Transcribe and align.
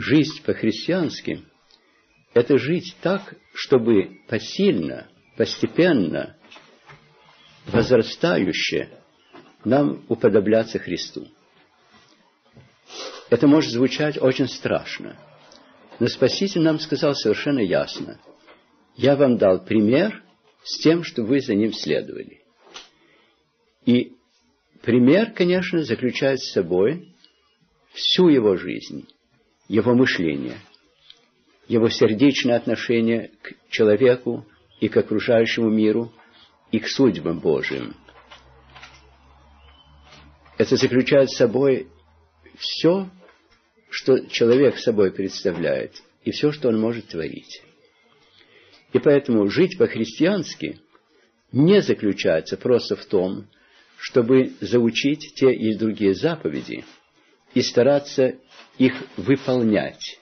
жизнь 0.00 0.42
по-христиански– 0.44 1.44
это 2.34 2.58
жить 2.58 2.96
так, 3.02 3.34
чтобы 3.54 4.20
посильно, 4.28 5.08
постепенно, 5.36 6.36
возрастающе 7.66 8.90
нам 9.64 10.04
уподобляться 10.08 10.78
Христу. 10.78 11.28
Это 13.28 13.46
может 13.46 13.70
звучать 13.72 14.18
очень 14.20 14.48
страшно, 14.48 15.16
но 15.98 16.06
Спаситель 16.08 16.62
нам 16.62 16.78
сказал 16.78 17.14
совершенно 17.14 17.60
ясно. 17.60 18.20
Я 18.96 19.16
вам 19.16 19.36
дал 19.36 19.64
пример 19.64 20.22
с 20.64 20.78
тем, 20.78 21.04
что 21.04 21.22
вы 21.22 21.40
за 21.40 21.54
ним 21.54 21.72
следовали. 21.72 22.42
И 23.86 24.16
пример, 24.82 25.32
конечно, 25.32 25.84
заключает 25.84 26.40
в 26.40 26.52
собой 26.52 27.14
всю 27.92 28.28
его 28.28 28.56
жизнь, 28.56 29.06
его 29.70 29.94
мышление, 29.94 30.58
его 31.68 31.88
сердечное 31.88 32.56
отношение 32.56 33.30
к 33.40 33.54
человеку 33.70 34.44
и 34.80 34.88
к 34.88 34.96
окружающему 34.96 35.70
миру, 35.70 36.12
и 36.72 36.80
к 36.80 36.88
судьбам 36.88 37.38
Божьим. 37.38 37.94
Это 40.58 40.74
заключает 40.74 41.30
собой 41.30 41.86
все, 42.58 43.08
что 43.90 44.26
человек 44.26 44.76
собой 44.78 45.12
представляет, 45.12 46.02
и 46.24 46.32
все, 46.32 46.50
что 46.50 46.68
он 46.68 46.80
может 46.80 47.06
творить. 47.06 47.62
И 48.92 48.98
поэтому 48.98 49.48
жить 49.50 49.78
по-христиански 49.78 50.80
не 51.52 51.80
заключается 51.80 52.56
просто 52.56 52.96
в 52.96 53.04
том, 53.06 53.46
чтобы 53.98 54.52
заучить 54.60 55.32
те 55.36 55.54
или 55.54 55.74
другие 55.74 56.14
заповеди 56.14 56.84
и 57.54 57.62
стараться 57.62 58.34
их 58.78 58.94
выполнять, 59.16 60.18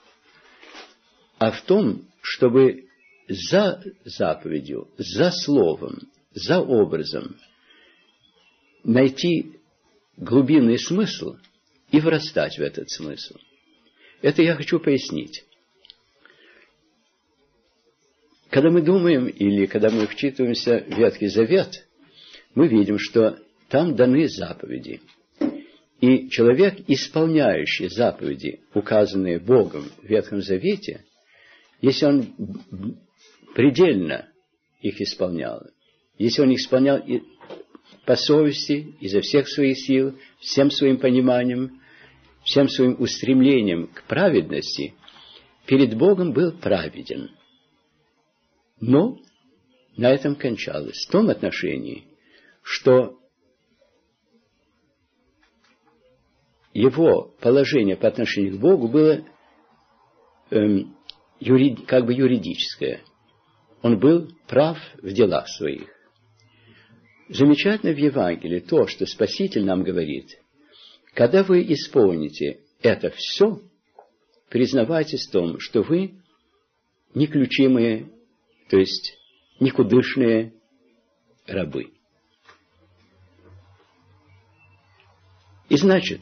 а 1.38 1.51
в 1.51 1.62
том, 1.62 2.07
чтобы 2.23 2.88
за 3.29 3.82
заповедью, 4.04 4.88
за 4.96 5.30
словом, 5.30 6.10
за 6.32 6.60
образом 6.60 7.37
найти 8.85 9.60
глубинный 10.16 10.79
смысл 10.79 11.37
и 11.91 12.01
врастать 12.01 12.59
в 12.59 12.63
этот 12.63 12.91
смысл. 12.91 13.37
Это 14.23 14.43
я 14.43 14.57
хочу 14.57 14.80
пояснить. 14.80 15.45
Когда 18.51 18.71
мы 18.71 18.82
думаем 18.82 19.26
или 19.26 19.66
когда 19.66 19.91
мы 19.91 20.07
вчитываемся 20.07 20.85
в 20.87 20.99
Ветхий 20.99 21.29
Завет, 21.29 21.87
мы 22.54 22.66
видим, 22.66 22.99
что 22.99 23.38
там 23.69 23.95
даны 23.95 24.26
заповеди. 24.29 25.01
И 26.01 26.29
человек, 26.29 26.79
исполняющий 26.87 27.88
заповеди, 27.88 28.60
указанные 28.73 29.41
Богом 29.41 29.91
в 30.01 30.04
Ветхом 30.07 30.43
Завете, 30.43 31.04
если 31.80 32.07
он 32.07 32.99
предельно 33.54 34.29
их 34.80 35.01
исполнял, 35.01 35.63
если 36.16 36.43
он 36.43 36.51
их 36.51 36.60
исполнял 36.60 37.02
по 38.04 38.15
совести, 38.15 38.95
изо 39.01 39.21
всех 39.21 39.49
своих 39.49 39.79
сил, 39.79 40.16
всем 40.38 40.71
своим 40.71 40.99
пониманием, 40.99 41.80
всем 42.45 42.69
своим 42.69 42.96
устремлением 43.01 43.88
к 43.88 44.04
праведности, 44.04 44.95
перед 45.66 45.96
Богом 45.96 46.32
был 46.32 46.52
праведен. 46.52 47.30
Но 48.80 49.19
на 49.96 50.10
этом 50.10 50.37
кончалось. 50.37 51.04
В 51.07 51.10
том 51.10 51.29
отношении, 51.29 52.04
что 52.63 53.19
его 56.79 57.34
положение 57.40 57.96
по 57.96 58.07
отношению 58.07 58.57
к 58.57 58.60
Богу 58.60 58.88
было 58.88 59.24
эм, 60.51 60.96
юрид, 61.40 61.87
как 61.87 62.07
бы 62.07 62.15
юридическое. 62.15 63.01
Он 63.82 63.98
был 63.98 64.28
прав 64.47 64.78
в 65.03 65.12
делах 65.12 65.48
своих. 65.48 65.88
Замечательно 67.28 67.92
в 67.92 67.98
Евангелии 67.98 68.60
то, 68.60 68.86
что 68.86 69.06
Спаситель 69.06 69.64
нам 69.64 69.82
говорит. 69.82 70.38
Когда 71.14 71.42
вы 71.42 71.62
исполните 71.72 72.60
это 72.80 73.10
все, 73.10 73.60
признавайтесь 74.48 75.26
в 75.26 75.32
том, 75.32 75.58
что 75.58 75.82
вы 75.82 76.14
неключимые, 77.12 78.08
то 78.70 78.78
есть 78.78 79.19
никудышные 79.58 80.54
рабы. 81.47 81.92
И 85.69 85.76
значит, 85.76 86.20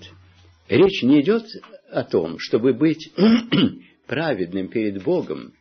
Речь 0.68 1.02
не 1.02 1.20
идет 1.20 1.46
о 1.90 2.02
том, 2.02 2.38
чтобы 2.38 2.72
быть 2.72 3.12
праведным 4.06 4.68
перед 4.68 5.02
Богом 5.02 5.54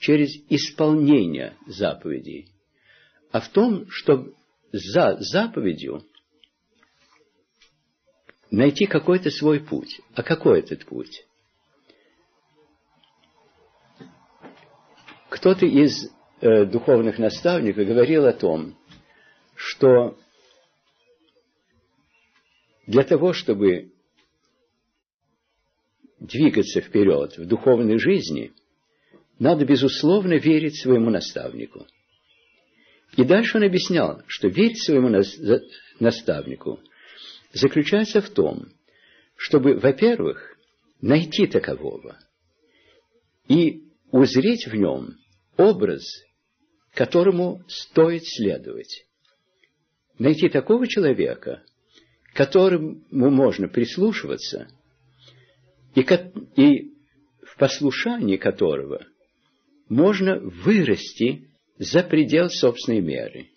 через 0.00 0.30
исполнение 0.48 1.56
заповедей, 1.66 2.48
а 3.30 3.40
в 3.40 3.48
том, 3.50 3.88
чтобы 3.90 4.34
за 4.72 5.18
заповедью 5.20 6.04
найти 8.50 8.86
какой-то 8.86 9.30
свой 9.30 9.60
путь. 9.60 10.00
А 10.14 10.22
какой 10.22 10.60
этот 10.60 10.84
путь? 10.84 11.24
Кто-то 15.28 15.64
из 15.64 16.10
э, 16.40 16.64
духовных 16.64 17.18
наставников 17.18 17.86
говорил 17.86 18.26
о 18.26 18.32
том, 18.32 18.76
что 19.54 20.18
для 22.86 23.04
того, 23.04 23.32
чтобы 23.32 23.92
двигаться 26.20 26.80
вперед 26.80 27.38
в 27.38 27.46
духовной 27.46 27.98
жизни, 27.98 28.52
надо, 29.38 29.64
безусловно, 29.64 30.34
верить 30.34 30.80
своему 30.80 31.10
наставнику. 31.10 31.86
И 33.16 33.24
дальше 33.24 33.56
он 33.56 33.64
объяснял, 33.64 34.22
что 34.26 34.48
верить 34.48 34.82
своему 34.82 35.08
наставнику 35.98 36.78
заключается 37.52 38.20
в 38.20 38.28
том, 38.30 38.68
чтобы, 39.34 39.74
во-первых, 39.78 40.56
найти 41.00 41.46
такового 41.46 42.18
и 43.48 43.84
узреть 44.12 44.66
в 44.66 44.74
нем 44.74 45.16
образ, 45.56 46.04
которому 46.92 47.64
стоит 47.66 48.26
следовать. 48.26 49.06
Найти 50.18 50.50
такого 50.50 50.86
человека, 50.86 51.62
которому 52.34 53.00
можно 53.10 53.68
прислушиваться– 53.68 54.68
и, 55.94 56.00
и 56.56 56.92
в 57.42 57.56
послушании 57.56 58.36
которого 58.36 59.06
можно 59.88 60.38
вырасти 60.38 61.48
за 61.78 62.02
предел 62.02 62.48
собственной 62.48 63.00
меры. 63.00 63.48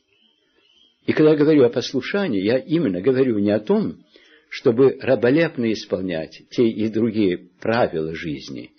И 1.05 1.13
когда 1.13 1.31
я 1.31 1.37
говорю 1.37 1.65
о 1.65 1.69
послушании, 1.69 2.41
я 2.41 2.57
именно 2.57 3.01
говорю 3.01 3.39
не 3.39 3.51
о 3.51 3.59
том, 3.59 4.03
чтобы 4.49 4.97
раболепно 5.01 5.71
исполнять 5.73 6.43
те 6.51 6.67
и 6.67 6.87
другие 6.87 7.49
правила 7.59 8.15
жизни, 8.15 8.71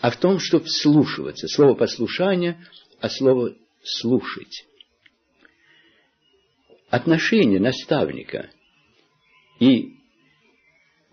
а 0.00 0.10
в 0.10 0.16
том, 0.16 0.38
чтобы 0.38 0.66
слушаться. 0.68 1.48
Слово 1.48 1.74
послушание, 1.74 2.64
а 3.00 3.08
слово 3.08 3.54
слушать. 3.82 4.66
Отношение 6.88 7.60
наставника 7.60 8.50
и 9.60 9.96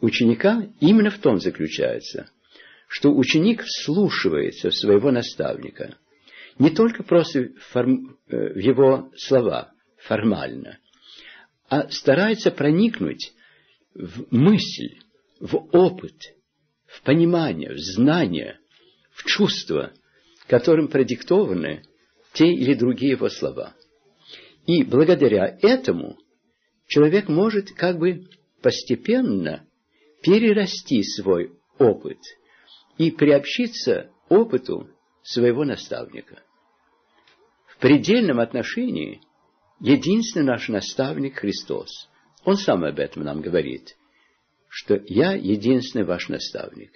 ученика 0.01 0.67
именно 0.79 1.09
в 1.09 1.19
том 1.19 1.39
заключается, 1.39 2.29
что 2.87 3.15
ученик 3.15 3.63
вслушивается 3.63 4.69
в 4.69 4.75
своего 4.75 5.11
наставника. 5.11 5.97
Не 6.57 6.71
только 6.71 7.03
просто 7.03 7.49
форм, 7.71 8.17
э, 8.27 8.53
в 8.53 8.57
его 8.57 9.11
слова 9.15 9.71
формально, 9.97 10.79
а 11.69 11.89
старается 11.89 12.51
проникнуть 12.51 13.33
в 13.93 14.35
мысль, 14.35 14.99
в 15.39 15.55
опыт, 15.71 16.35
в 16.85 17.01
понимание, 17.03 17.73
в 17.73 17.79
знание, 17.79 18.59
в 19.11 19.23
чувство, 19.25 19.93
которым 20.47 20.87
продиктованы 20.87 21.83
те 22.33 22.47
или 22.47 22.73
другие 22.73 23.11
его 23.11 23.29
слова. 23.29 23.75
И 24.65 24.83
благодаря 24.83 25.57
этому 25.61 26.17
человек 26.87 27.27
может 27.27 27.71
как 27.71 27.97
бы 27.99 28.27
постепенно 28.61 29.65
перерасти 30.21 31.03
свой 31.03 31.53
опыт 31.77 32.19
и 32.97 33.11
приобщиться 33.11 34.11
опыту 34.27 34.89
своего 35.23 35.63
наставника. 35.63 36.43
В 37.67 37.77
предельном 37.77 38.39
отношении 38.39 39.21
единственный 39.79 40.45
наш 40.45 40.67
наставник 40.67 41.39
Христос. 41.39 42.09
Он 42.43 42.57
сам 42.57 42.83
об 42.83 42.99
этом 42.99 43.23
нам 43.23 43.41
говорит, 43.41 43.95
что 44.67 45.01
я 45.07 45.33
единственный 45.33 46.05
ваш 46.05 46.29
наставник, 46.29 46.91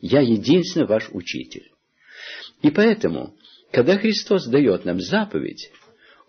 я 0.00 0.20
единственный 0.20 0.86
ваш 0.86 1.08
учитель. 1.10 1.70
И 2.62 2.70
поэтому, 2.70 3.36
когда 3.72 3.98
Христос 3.98 4.46
дает 4.46 4.84
нам 4.84 5.00
заповедь, 5.00 5.70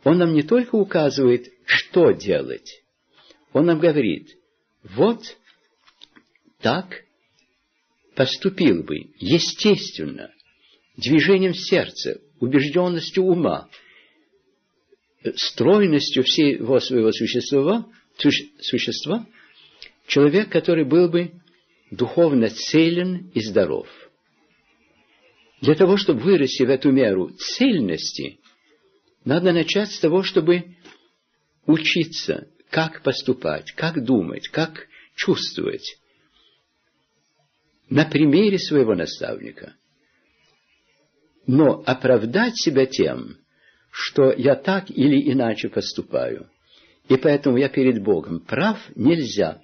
Он 0.04 0.18
нам 0.18 0.33
не 0.33 0.44
только 0.44 0.75
указывает, 0.75 1.48
что 1.66 2.12
делать, 2.12 2.83
Он 3.54 3.66
нам 3.66 3.80
говорит, 3.80 4.38
вот 4.83 5.38
так 6.62 7.04
поступил 8.15 8.83
бы 8.83 8.95
естественно, 9.19 10.31
движением 10.95 11.54
сердца, 11.54 12.19
убежденностью 12.39 13.24
ума, 13.24 13.69
стройностью 15.36 16.24
всего 16.24 16.80
своего 16.80 17.12
существа, 17.12 17.86
существа, 18.62 19.25
человек, 20.07 20.50
который 20.50 20.86
был 20.86 21.09
бы 21.09 21.31
духовно 21.92 22.50
целен 22.50 23.30
и 23.33 23.42
здоров. 23.42 23.88
Для 25.62 25.75
того, 25.75 25.98
чтобы 25.98 26.21
вырасти 26.21 26.63
в 26.63 26.69
эту 26.69 26.92
меру 26.92 27.30
цельности, 27.38 28.39
надо 29.25 29.51
начать 29.51 29.92
с 29.92 30.00
того, 30.00 30.24
чтобы 30.24 30.75
учиться, 31.65 32.48
как 32.69 33.01
поступать, 33.04 33.71
как 33.74 34.04
думать, 34.04 34.48
как 34.50 34.88
чувствовать. 35.15 35.98
На 37.89 38.06
примере 38.06 38.60
своего 38.60 38.95
наставника. 38.95 39.75
Но 41.45 41.81
оправдать 41.86 42.57
себя 42.57 42.86
тем, 42.86 43.38
что 43.92 44.31
я 44.31 44.56
так 44.56 44.89
или 44.89 45.31
иначе 45.31 45.69
поступаю, 45.69 46.50
и 47.07 47.16
поэтому 47.16 47.57
я 47.57 47.69
перед 47.69 48.04
Богом 48.04 48.42
прав, 48.42 48.78
нельзя, 48.95 49.62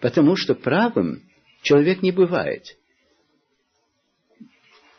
потому 0.00 0.34
что 0.34 0.54
правым 0.54 1.22
человек 1.62 2.02
не 2.02 2.10
бывает. 2.10 2.64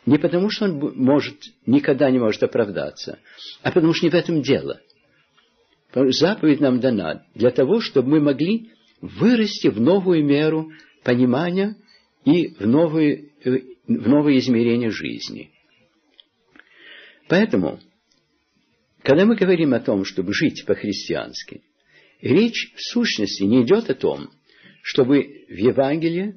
Не 0.06 0.18
потому, 0.18 0.50
что 0.50 0.66
он 0.66 0.94
может, 0.96 1.36
никогда 1.66 2.10
не 2.10 2.18
может 2.18 2.42
оправдаться, 2.42 3.18
а 3.62 3.70
потому 3.70 3.92
что 3.92 4.06
не 4.06 4.10
в 4.10 4.14
этом 4.14 4.42
дело. 4.42 4.80
Заповедь 5.94 6.60
нам 6.60 6.80
дана 6.80 7.24
для 7.34 7.50
того, 7.50 7.80
чтобы 7.80 8.10
мы 8.10 8.20
могли 8.20 8.70
вырасти 9.00 9.68
в 9.68 9.80
новую 9.80 10.24
меру 10.24 10.72
понимания 11.04 11.76
и 12.24 12.48
в 12.48 12.66
новые, 12.66 13.30
э, 13.44 13.50
в 13.86 14.08
новые 14.08 14.38
измерения 14.38 14.90
жизни. 14.90 15.50
Поэтому, 17.28 17.80
когда 19.02 19.24
мы 19.24 19.36
говорим 19.36 19.74
о 19.74 19.80
том, 19.80 20.04
чтобы 20.04 20.32
жить 20.32 20.64
по-христиански, 20.66 21.62
речь 22.20 22.72
в 22.74 22.82
сущности 22.92 23.42
не 23.42 23.62
идет 23.62 23.90
о 23.90 23.94
том, 23.94 24.30
чтобы 24.82 25.44
в 25.48 25.56
Евангелии 25.56 26.36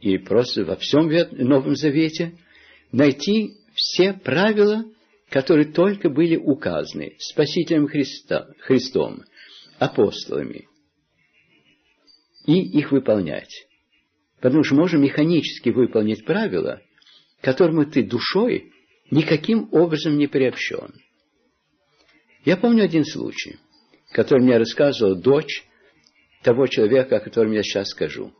и 0.00 0.18
просто 0.18 0.64
во 0.64 0.76
всем 0.76 1.08
Новом 1.32 1.74
Завете 1.74 2.38
найти 2.92 3.54
все 3.74 4.12
правила, 4.12 4.84
которые 5.28 5.72
только 5.72 6.08
были 6.08 6.36
указаны 6.36 7.16
Спасителем 7.18 7.86
Христа, 7.86 8.48
Христом, 8.60 9.24
апостолами, 9.78 10.68
и 12.46 12.78
их 12.78 12.90
выполнять. 12.90 13.66
Потому 14.40 14.64
что 14.64 14.74
можно 14.74 14.96
механически 14.96 15.70
выполнить 15.70 16.24
правила, 16.24 16.80
к 17.40 17.44
которому 17.44 17.84
ты 17.84 18.02
душой 18.02 18.72
никаким 19.10 19.68
образом 19.72 20.16
не 20.16 20.26
приобщен. 20.26 20.94
Я 22.44 22.56
помню 22.56 22.84
один 22.84 23.04
случай, 23.04 23.58
который 24.12 24.42
мне 24.42 24.56
рассказывала 24.56 25.20
дочь 25.20 25.64
того 26.42 26.66
человека, 26.66 27.16
о 27.16 27.20
котором 27.20 27.52
я 27.52 27.62
сейчас 27.62 27.88
скажу. 27.90 28.32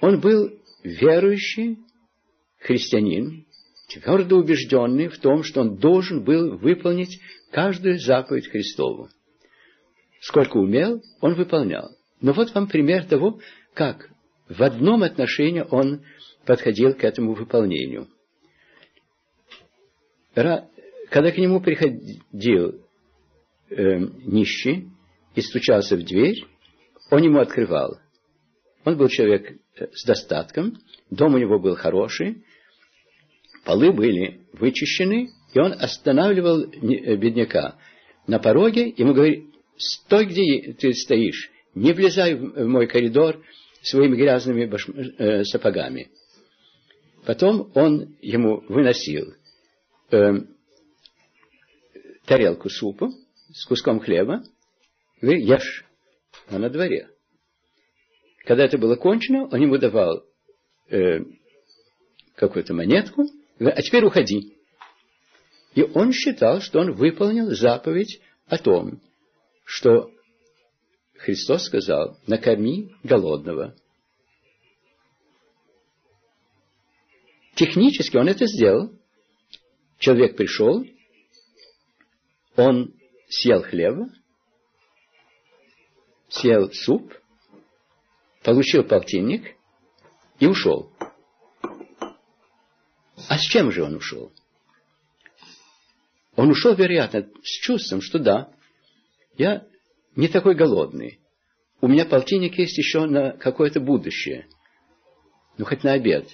Он 0.00 0.20
был 0.20 0.50
верующий 0.84 1.78
христианин, 2.58 3.46
твердо 3.92 4.36
убежденный 4.36 5.08
в 5.08 5.18
том, 5.18 5.42
что 5.42 5.62
он 5.62 5.78
должен 5.78 6.22
был 6.22 6.58
выполнить 6.58 7.20
каждую 7.50 7.98
заповедь 7.98 8.48
Христову. 8.48 9.08
Сколько 10.20 10.58
умел, 10.58 11.02
он 11.20 11.34
выполнял. 11.34 11.90
Но 12.20 12.32
вот 12.32 12.54
вам 12.54 12.68
пример 12.68 13.04
того, 13.06 13.40
как 13.74 14.09
в 14.50 14.62
одном 14.62 15.04
отношении 15.04 15.64
он 15.70 16.02
подходил 16.44 16.94
к 16.94 17.04
этому 17.04 17.34
выполнению. 17.34 18.08
Когда 20.34 21.30
к 21.32 21.38
нему 21.38 21.60
приходил 21.60 22.80
э, 23.70 23.98
нищий 24.24 24.88
и 25.34 25.40
стучался 25.40 25.96
в 25.96 26.04
дверь, 26.04 26.44
он 27.10 27.22
ему 27.22 27.38
открывал. 27.38 27.98
Он 28.84 28.96
был 28.96 29.08
человек 29.08 29.56
э, 29.76 29.86
с 29.92 30.04
достатком, 30.04 30.78
дом 31.10 31.34
у 31.34 31.38
него 31.38 31.58
был 31.60 31.76
хороший, 31.76 32.44
полы 33.64 33.92
были 33.92 34.40
вычищены, 34.52 35.30
и 35.52 35.60
он 35.60 35.72
останавливал 35.72 36.62
э, 36.62 37.16
бедняка 37.16 37.76
на 38.26 38.38
пороге, 38.38 38.92
ему 38.96 39.14
говорит, 39.14 39.46
стой, 39.76 40.26
где 40.26 40.72
ты 40.72 40.92
стоишь, 40.92 41.50
не 41.74 41.92
влезай 41.92 42.34
в 42.34 42.66
мой 42.66 42.86
коридор 42.86 43.40
своими 43.82 44.16
грязными 44.16 44.66
баш... 44.66 44.88
э, 44.88 45.44
сапогами. 45.44 46.10
Потом 47.24 47.70
он 47.74 48.16
ему 48.20 48.60
выносил 48.68 49.34
э, 50.10 50.32
тарелку 52.26 52.68
супа 52.70 53.10
с 53.52 53.64
куском 53.66 54.00
хлеба, 54.00 54.42
говорит, 55.20 55.46
ешь, 55.46 55.84
а 56.48 56.58
на 56.58 56.70
дворе. 56.70 57.08
Когда 58.44 58.64
это 58.64 58.78
было 58.78 58.96
кончено, 58.96 59.46
он 59.46 59.60
ему 59.60 59.78
давал 59.78 60.24
э, 60.88 61.20
какую-то 62.36 62.74
монетку, 62.74 63.26
говорит, 63.58 63.78
а 63.78 63.82
теперь 63.82 64.04
уходи. 64.04 64.56
И 65.74 65.82
он 65.82 66.12
считал, 66.12 66.60
что 66.60 66.80
он 66.80 66.92
выполнил 66.92 67.54
заповедь 67.54 68.20
о 68.46 68.58
том, 68.58 69.00
что 69.64 70.10
Христос 71.20 71.66
сказал, 71.66 72.18
накорми 72.26 72.94
голодного. 73.02 73.76
Технически 77.54 78.16
он 78.16 78.26
это 78.28 78.46
сделал. 78.46 78.90
Человек 79.98 80.34
пришел, 80.34 80.82
он 82.56 82.94
съел 83.28 83.62
хлеба, 83.62 84.08
съел 86.30 86.72
суп, 86.72 87.12
получил 88.42 88.82
полтинник 88.82 89.56
и 90.38 90.46
ушел. 90.46 90.90
А 93.28 93.36
с 93.36 93.42
чем 93.42 93.70
же 93.72 93.84
он 93.84 93.96
ушел? 93.96 94.32
Он 96.34 96.48
ушел, 96.48 96.74
вероятно, 96.74 97.28
с 97.42 97.60
чувством, 97.60 98.00
что 98.00 98.18
да, 98.18 98.50
я 99.36 99.69
не 100.16 100.28
такой 100.28 100.54
голодный. 100.54 101.20
У 101.80 101.88
меня 101.88 102.04
полтинник 102.04 102.58
есть 102.58 102.76
еще 102.76 103.06
на 103.06 103.32
какое-то 103.32 103.80
будущее. 103.80 104.46
Ну, 105.56 105.64
хоть 105.64 105.82
на 105.82 105.92
обед. 105.92 106.28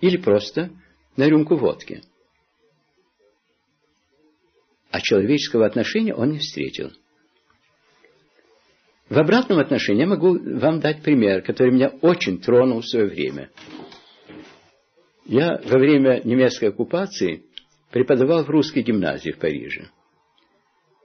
Или 0.00 0.16
просто 0.16 0.70
на 1.16 1.28
рюмку 1.28 1.56
водки. 1.56 2.02
А 4.90 5.00
человеческого 5.00 5.66
отношения 5.66 6.14
он 6.14 6.30
не 6.30 6.38
встретил. 6.38 6.92
В 9.08 9.18
обратном 9.18 9.58
отношении 9.58 10.00
я 10.00 10.06
могу 10.06 10.38
вам 10.38 10.80
дать 10.80 11.02
пример, 11.02 11.42
который 11.42 11.72
меня 11.72 11.88
очень 12.00 12.40
тронул 12.40 12.80
в 12.80 12.88
свое 12.88 13.06
время. 13.06 13.50
Я 15.24 15.60
во 15.64 15.78
время 15.78 16.22
немецкой 16.24 16.70
оккупации 16.70 17.44
преподавал 17.90 18.44
в 18.44 18.50
русской 18.50 18.82
гимназии 18.82 19.30
в 19.30 19.38
Париже. 19.38 19.90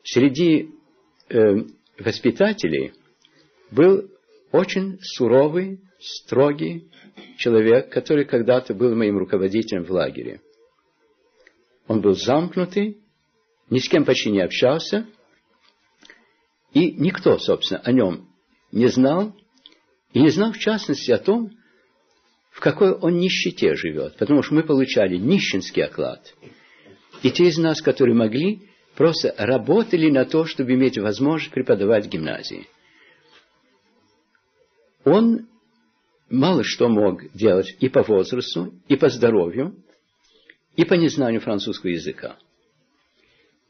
Среди 0.03 0.71
э, 1.29 1.37
воспитателей 2.01 2.93
был 3.71 4.09
очень 4.51 4.99
суровый, 5.01 5.81
строгий 5.99 6.89
человек, 7.37 7.91
который 7.91 8.25
когда-то 8.25 8.73
был 8.73 8.95
моим 8.95 9.17
руководителем 9.17 9.83
в 9.83 9.91
лагере. 9.91 10.41
Он 11.87 12.01
был 12.01 12.13
замкнутый, 12.13 12.97
ни 13.69 13.79
с 13.79 13.87
кем 13.87 14.05
почти 14.05 14.31
не 14.31 14.41
общался, 14.41 15.07
и 16.73 16.91
никто, 16.93 17.37
собственно, 17.37 17.81
о 17.81 17.91
нем 17.91 18.29
не 18.71 18.87
знал, 18.87 19.35
и 20.13 20.21
не 20.21 20.29
знал, 20.29 20.53
в 20.53 20.57
частности, 20.57 21.11
о 21.11 21.17
том, 21.17 21.51
в 22.51 22.59
какой 22.59 22.91
он 22.91 23.17
нищете 23.17 23.75
живет, 23.75 24.17
потому 24.17 24.43
что 24.43 24.55
мы 24.55 24.63
получали 24.63 25.17
нищенский 25.17 25.83
оклад. 25.83 26.33
И 27.23 27.31
те 27.31 27.47
из 27.47 27.57
нас, 27.57 27.81
которые 27.81 28.15
могли, 28.15 28.69
просто 28.95 29.33
работали 29.37 30.09
на 30.09 30.25
то, 30.25 30.45
чтобы 30.45 30.73
иметь 30.73 30.97
возможность 30.97 31.53
преподавать 31.53 32.05
в 32.05 32.09
гимназии. 32.09 32.67
Он 35.03 35.47
мало 36.29 36.63
что 36.63 36.87
мог 36.87 37.31
делать 37.33 37.75
и 37.79 37.89
по 37.89 38.03
возрасту, 38.03 38.73
и 38.87 38.95
по 38.95 39.09
здоровью, 39.09 39.75
и 40.75 40.85
по 40.85 40.93
незнанию 40.93 41.41
французского 41.41 41.89
языка. 41.89 42.37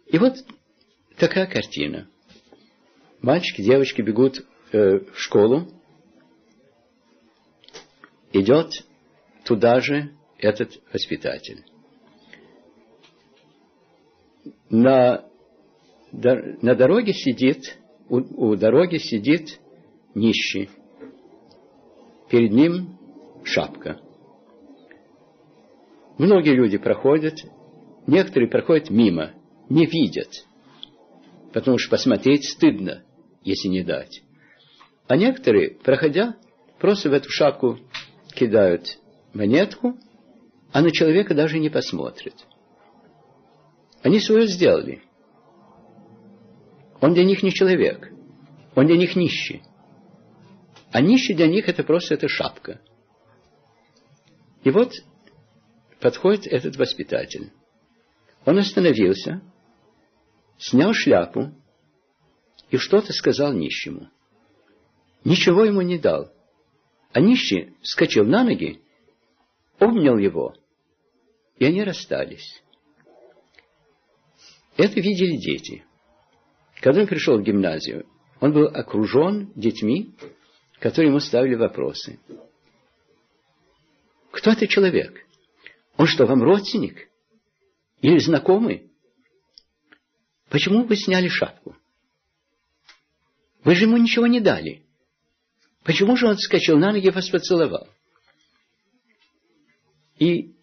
И 0.07 0.17
вот 0.17 0.35
такая 1.17 1.47
картина. 1.47 2.07
Мальчики, 3.21 3.61
девочки 3.61 4.01
бегут 4.01 4.45
э, 4.71 4.99
в 4.99 5.17
школу, 5.19 5.71
идет 8.33 8.71
туда 9.45 9.79
же 9.79 10.11
этот 10.37 10.79
воспитатель 10.91 11.63
на, 14.71 15.25
на 16.11 16.75
дороге 16.75 17.13
сидит, 17.13 17.77
у, 18.09 18.51
у 18.51 18.55
дороги 18.55 18.97
сидит 18.97 19.59
нищий. 20.15 20.69
Перед 22.29 22.51
ним 22.51 22.97
шапка. 23.43 23.99
Многие 26.17 26.55
люди 26.55 26.77
проходят, 26.77 27.35
некоторые 28.07 28.49
проходят 28.49 28.89
мимо, 28.89 29.31
не 29.69 29.85
видят, 29.85 30.45
потому 31.53 31.77
что 31.77 31.91
посмотреть 31.91 32.49
стыдно, 32.49 33.03
если 33.43 33.67
не 33.67 33.83
дать. 33.83 34.21
А 35.07 35.17
некоторые, 35.17 35.71
проходя, 35.83 36.37
просто 36.79 37.09
в 37.09 37.13
эту 37.13 37.29
шапку 37.29 37.77
кидают 38.33 38.99
монетку, 39.33 39.97
а 40.71 40.81
на 40.81 40.91
человека 40.91 41.33
даже 41.33 41.59
не 41.59 41.69
посмотрят. 41.69 42.35
Они 44.03 44.19
свое 44.19 44.47
сделали. 44.47 45.03
Он 46.99 47.13
для 47.13 47.23
них 47.23 47.43
не 47.43 47.51
человек. 47.51 48.11
Он 48.75 48.87
для 48.87 48.97
них 48.97 49.15
нищий. 49.15 49.63
А 50.91 51.01
нищий 51.01 51.33
для 51.33 51.47
них 51.47 51.69
это 51.69 51.83
просто 51.83 52.15
эта 52.15 52.27
шапка. 52.27 52.81
И 54.63 54.71
вот 54.71 54.93
подходит 55.99 56.47
этот 56.47 56.75
воспитатель. 56.77 57.51
Он 58.45 58.57
остановился, 58.57 59.41
снял 60.57 60.93
шляпу 60.93 61.51
и 62.69 62.77
что-то 62.77 63.13
сказал 63.13 63.53
нищему. 63.53 64.09
Ничего 65.23 65.63
ему 65.65 65.81
не 65.81 65.97
дал. 65.99 66.31
А 67.13 67.19
нищий 67.19 67.75
вскочил 67.81 68.25
на 68.25 68.43
ноги, 68.43 68.81
обнял 69.79 70.17
его, 70.17 70.55
и 71.57 71.65
они 71.65 71.83
расстались. 71.83 72.63
Это 74.77 74.99
видели 74.99 75.37
дети. 75.37 75.83
Когда 76.81 77.01
он 77.01 77.07
пришел 77.07 77.37
в 77.37 77.43
гимназию, 77.43 78.05
он 78.39 78.53
был 78.53 78.67
окружен 78.67 79.51
детьми, 79.55 80.15
которые 80.79 81.09
ему 81.09 81.19
ставили 81.19 81.55
вопросы. 81.55 82.19
Кто 84.31 84.51
это 84.51 84.67
человек? 84.67 85.25
Он 85.97 86.07
что, 86.07 86.25
вам 86.25 86.41
родственник? 86.41 87.09
Или 88.01 88.17
знакомый? 88.17 88.89
Почему 90.49 90.83
вы 90.85 90.95
сняли 90.95 91.27
шапку? 91.27 91.75
Вы 93.63 93.75
же 93.75 93.85
ему 93.85 93.97
ничего 93.97 94.25
не 94.25 94.39
дали. 94.39 94.83
Почему 95.83 96.15
же 96.15 96.27
он 96.27 96.35
вскочил 96.35 96.77
на 96.77 96.91
ноги 96.91 97.07
и 97.07 97.11
вас 97.11 97.29
поцеловал? 97.29 97.87
И 100.17 100.55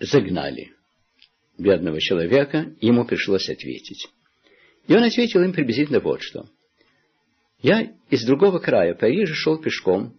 загнали 0.00 0.72
бедного 1.58 2.00
человека, 2.00 2.74
ему 2.80 3.04
пришлось 3.04 3.48
ответить. 3.48 4.08
И 4.86 4.94
он 4.94 5.04
ответил 5.04 5.42
им 5.42 5.52
приблизительно 5.52 6.00
вот 6.00 6.22
что. 6.22 6.48
Я 7.62 7.92
из 8.08 8.24
другого 8.24 8.58
края 8.58 8.94
Парижа 8.94 9.34
шел 9.34 9.58
пешком, 9.58 10.14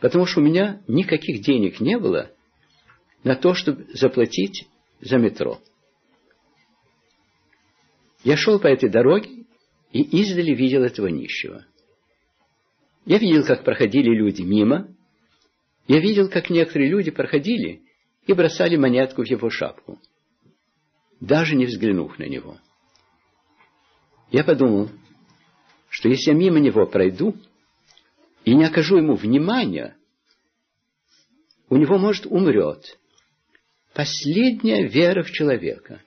потому 0.00 0.26
что 0.26 0.40
у 0.40 0.44
меня 0.44 0.82
никаких 0.88 1.42
денег 1.42 1.80
не 1.80 1.96
было 1.98 2.32
на 3.22 3.36
то, 3.36 3.54
чтобы 3.54 3.86
заплатить 3.94 4.66
за 5.00 5.18
метро. 5.18 5.60
Я 8.24 8.36
шел 8.36 8.58
по 8.58 8.66
этой 8.66 8.88
дороге 8.88 9.44
и 9.92 10.02
издали 10.02 10.52
видел 10.54 10.82
этого 10.82 11.06
нищего. 11.06 11.64
Я 13.06 13.18
видел, 13.18 13.44
как 13.44 13.64
проходили 13.64 14.10
люди 14.10 14.42
мимо. 14.42 14.94
Я 15.86 16.00
видел, 16.00 16.28
как 16.28 16.50
некоторые 16.50 16.90
люди 16.90 17.10
проходили 17.10 17.82
и 18.28 18.34
бросали 18.34 18.76
монетку 18.76 19.22
в 19.22 19.26
его 19.26 19.48
шапку, 19.48 19.98
даже 21.18 21.56
не 21.56 21.64
взглянув 21.64 22.18
на 22.18 22.24
него. 22.24 22.58
Я 24.30 24.44
подумал, 24.44 24.90
что 25.88 26.10
если 26.10 26.30
я 26.32 26.36
мимо 26.36 26.58
него 26.58 26.86
пройду 26.86 27.34
и 28.44 28.54
не 28.54 28.64
окажу 28.64 28.98
ему 28.98 29.14
внимания, 29.14 29.96
у 31.70 31.76
него, 31.76 31.98
может, 31.98 32.26
умрет 32.26 32.98
последняя 33.94 34.86
вера 34.86 35.22
в 35.22 35.30
человека, 35.30 36.02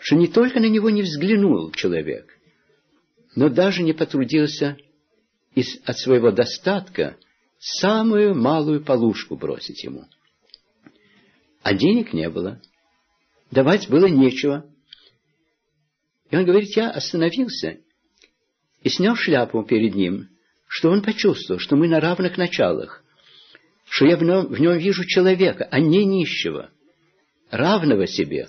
что 0.00 0.16
не 0.16 0.26
только 0.26 0.58
на 0.58 0.68
него 0.68 0.90
не 0.90 1.02
взглянул 1.02 1.70
человек, 1.70 2.36
но 3.36 3.48
даже 3.48 3.84
не 3.84 3.92
потрудился 3.92 4.76
из, 5.54 5.80
от 5.84 5.96
своего 5.96 6.32
достатка 6.32 7.16
самую 7.60 8.34
малую 8.34 8.84
полушку 8.84 9.36
бросить 9.36 9.84
ему– 9.84 10.06
а 11.62 11.74
денег 11.74 12.12
не 12.12 12.28
было. 12.28 12.60
Давать 13.50 13.88
было 13.88 14.06
нечего. 14.06 14.66
И 16.30 16.36
он 16.36 16.44
говорит, 16.44 16.76
я 16.76 16.90
остановился 16.90 17.78
и 18.82 18.88
снял 18.88 19.16
шляпу 19.16 19.62
перед 19.64 19.94
ним, 19.94 20.28
что 20.68 20.90
он 20.90 21.02
почувствовал, 21.02 21.60
что 21.60 21.76
мы 21.76 21.88
на 21.88 22.00
равных 22.00 22.38
началах, 22.38 23.04
что 23.88 24.06
я 24.06 24.16
в 24.16 24.22
нем, 24.22 24.46
в 24.46 24.60
нем 24.60 24.78
вижу 24.78 25.04
человека, 25.04 25.66
а 25.70 25.80
не 25.80 26.04
нищего, 26.04 26.70
равного 27.50 28.06
себе. 28.06 28.48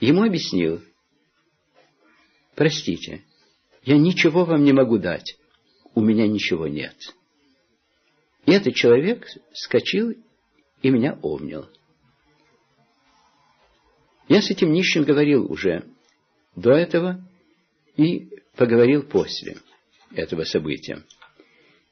Ему 0.00 0.24
объяснил, 0.24 0.82
простите, 2.56 3.24
я 3.84 3.96
ничего 3.96 4.44
вам 4.44 4.64
не 4.64 4.72
могу 4.72 4.98
дать, 4.98 5.38
у 5.94 6.00
меня 6.00 6.26
ничего 6.26 6.66
нет. 6.66 6.96
И 8.44 8.52
этот 8.52 8.74
человек 8.74 9.26
скочил 9.54 10.12
и 10.82 10.90
меня 10.90 11.18
обнял. 11.22 11.68
Я 14.28 14.42
с 14.42 14.50
этим 14.50 14.72
нищим 14.72 15.04
говорил 15.04 15.50
уже 15.50 15.84
до 16.54 16.72
этого 16.72 17.24
и 17.96 18.28
поговорил 18.56 19.02
после 19.02 19.58
этого 20.14 20.44
события. 20.44 21.02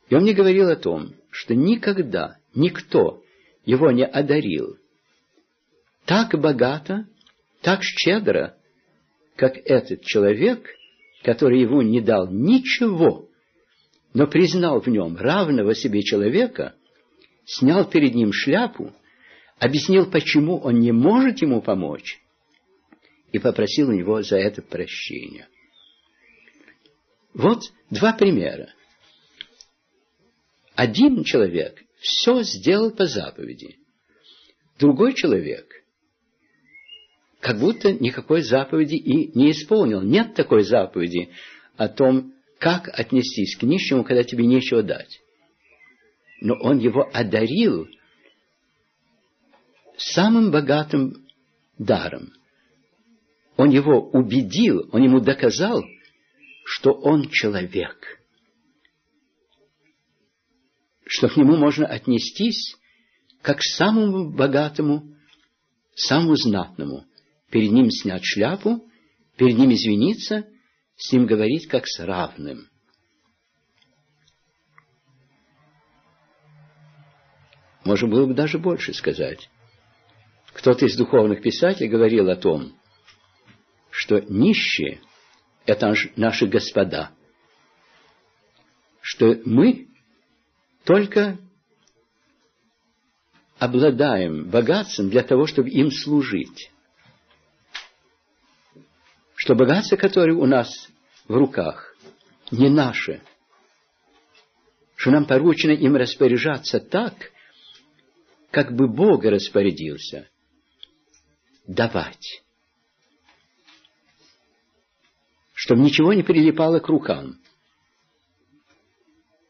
И 0.09 0.14
он 0.14 0.23
мне 0.23 0.35
говорил 0.35 0.69
о 0.69 0.76
том, 0.76 1.14
что 1.31 1.55
никогда 1.55 2.38
никто 2.55 3.23
его 3.64 3.91
не 3.91 4.05
одарил 4.05 4.79
так 6.05 6.38
богато, 6.38 7.07
так 7.62 7.83
щедро, 7.83 8.57
как 9.37 9.57
этот 9.57 10.03
человек, 10.03 10.69
который 11.23 11.62
ему 11.62 11.81
не 11.81 12.00
дал 12.00 12.31
ничего, 12.31 13.29
но 14.12 14.26
признал 14.26 14.81
в 14.81 14.87
нем 14.88 15.17
равного 15.17 15.75
себе 15.75 16.03
человека– 16.03 16.75
снял 17.47 17.89
перед 17.89 18.15
ним 18.15 18.33
шляпу, 18.33 18.93
объяснил, 19.59 20.11
почему 20.11 20.59
он 20.59 20.81
не 20.81 20.93
может 20.93 21.43
ему 21.43 21.63
помочь, 21.63 22.21
и 23.33 23.39
попросил 23.39 23.89
у 23.89 23.93
него 23.93 24.23
за 24.23 24.37
это 24.37 24.63
прощения. 24.63 25.49
Вот 27.33 27.63
два 27.91 28.13
примера. 28.13 28.73
Один 30.75 31.25
человек 31.25 31.83
все 32.01 32.43
сделал 32.43 32.91
по 32.91 33.07
заповеди. 33.07 33.79
Другой 34.79 35.15
человек 35.15 35.67
как 37.41 37.59
будто 37.59 37.93
никакой 37.93 38.43
заповеди 38.43 38.95
и 38.95 39.39
не 39.39 39.51
исполнил. 39.51 40.01
Нет 40.01 40.35
такой 40.35 40.63
заповеди 40.63 41.31
о 41.77 41.89
том, 41.89 42.33
как 42.59 42.89
отнестись 42.89 43.57
к 43.57 43.63
нищему, 43.65 44.03
когда 44.03 44.23
тебе 44.23 44.47
нечего 44.47 44.83
дать 44.83 45.21
но 46.45 46.57
он 46.61 46.79
его 46.79 47.09
одарил 47.11 47.89
самым 49.97 50.51
богатым 50.51 51.27
даром. 51.79 52.35
Он 53.57 53.71
его 53.71 54.11
убедил, 54.11 54.87
он 54.93 55.05
ему 55.05 55.21
доказал, 55.21 55.83
что 56.67 56.93
он 56.93 57.31
человек, 57.31 57.97
что 61.07 61.29
к 61.29 61.37
нему 61.39 61.57
можно 61.57 61.87
отнестись 61.87 62.77
как 63.41 63.61
к 63.61 63.63
самому 63.63 64.31
богатому, 64.31 65.17
самому 65.95 66.37
знатному. 66.37 67.07
Перед 67.51 67.73
ним 67.73 67.91
снять 67.91 68.23
шляпу, 68.23 68.87
перед 69.39 69.57
ним 69.57 69.73
извиниться, 69.73 70.47
с 70.97 71.11
ним 71.11 71.25
говорить 71.25 71.69
как 71.69 71.87
с 71.87 72.01
равным– 72.01 72.69
Можно 77.85 78.09
было 78.09 78.26
бы 78.26 78.35
даже 78.35 78.59
больше 78.59 78.95
сказать. 78.95 79.50
Кто-то 80.53 80.87
из 80.87 80.97
духовных 80.97 81.43
писателей 81.43 81.88
говорил 81.88 82.31
о 82.31 82.37
том, 82.37 82.73
что 83.91 84.21
нищие– 84.21 85.00
это 85.67 85.95
наши 86.17 86.47
господа, 86.47 87.11
что 89.00 89.37
мы 89.45 89.88
только 90.85 91.38
обладаем 93.59 94.49
богатством 94.49 95.11
для 95.11 95.23
того, 95.23 95.47
чтобы 95.47 95.71
им 95.71 95.91
служить. 95.91 96.71
Что 99.37 99.55
богатство, 99.55 99.97
которое 99.97 100.35
у 100.35 100.47
нас 100.47 100.69
в 101.29 101.35
руках, 101.35 101.95
не 102.50 102.69
наше. 102.69 103.23
Что 104.97 105.11
нам 105.11 105.26
поручено 105.26 105.73
им 105.73 105.97
распоряжаться 105.97 106.81
так, 106.81 107.31
как 108.54 108.73
бы 108.73 108.87
Бога 108.87 109.30
распорядился. 109.30 110.30
Давать, 111.66 112.44
чтобы 115.54 115.80
ничего 115.80 116.12
не 116.12 116.23
прилипало 116.23 116.78
к 116.78 116.88
рукам, 116.88 117.40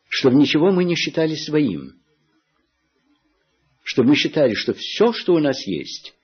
чтобы 0.09 0.37
ничего 0.37 0.71
мы 0.71 0.85
не 0.85 0.95
считали 0.95 1.35
своим, 1.35 2.01
чтобы 3.83 4.11
мы 4.11 4.17
считали, 4.17 4.55
что 4.55 4.73
все, 4.73 5.13
что 5.13 5.35
у 5.35 5.41
нас 5.41 5.67
есть, 5.67 6.15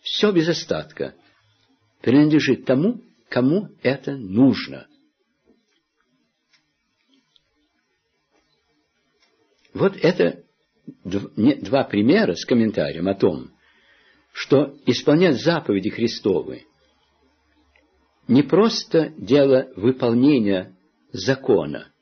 все 0.00 0.32
без 0.32 0.48
остатка, 0.48 1.14
принадлежит 2.00 2.64
тому, 2.64 3.04
кому 3.28 3.68
это 3.82 4.16
нужно. 4.16 4.88
Вот 9.74 9.94
это 9.98 10.47
два 11.04 11.84
примера 11.84 12.34
с 12.34 12.44
комментарием 12.44 13.08
о 13.08 13.14
том, 13.14 13.50
что 14.32 14.76
исполнять 14.86 15.40
заповеди 15.40 15.90
Христовы 15.90 16.64
не 18.26 18.42
просто 18.42 19.14
дело 19.16 19.68
выполнения 19.74 20.76
закона. 21.12 21.92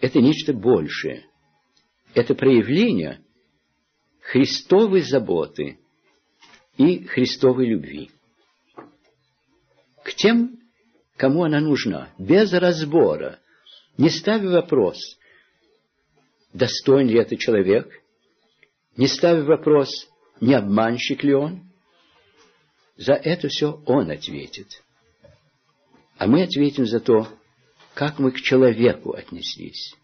Это 0.00 0.20
нечто 0.20 0.52
большее. 0.52 1.26
Это 2.14 2.34
проявление 2.34 3.20
Христовой 4.20 5.02
заботы 5.02 5.78
и 6.76 7.04
Христовой 7.04 7.66
любви. 7.66 8.10
К 10.02 10.14
тем, 10.14 10.60
кому 11.16 11.44
она 11.44 11.60
нужна, 11.60 12.10
без 12.18 12.52
разбора, 12.52 13.40
не 13.98 14.08
ставя 14.08 14.48
вопрос, 14.50 14.98
достоин 16.56 17.08
ли 17.08 17.18
это 17.18 17.36
человек, 17.36 18.02
не 18.96 19.06
ставя 19.06 19.44
вопрос, 19.44 20.08
не 20.40 20.54
обманщик 20.54 21.22
ли 21.22 21.34
он, 21.34 21.70
за 22.96 23.12
это 23.12 23.48
все 23.48 23.82
он 23.84 24.10
ответит. 24.10 24.82
А 26.16 26.26
мы 26.26 26.42
ответим 26.42 26.86
за 26.86 27.00
то, 27.00 27.28
как 27.94 28.18
мы 28.18 28.32
к 28.32 28.40
человеку 28.40 29.12
отнеслись. 29.12 29.94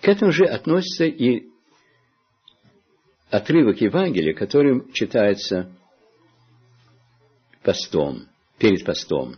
К 0.00 0.08
этому 0.08 0.32
же 0.32 0.44
относится 0.46 1.04
и 1.04 1.48
отрывок 3.30 3.80
Евангелия, 3.80 4.34
которым 4.34 4.92
читается 4.92 5.72
постом, 7.62 8.28
перед 8.58 8.84
постом, 8.84 9.36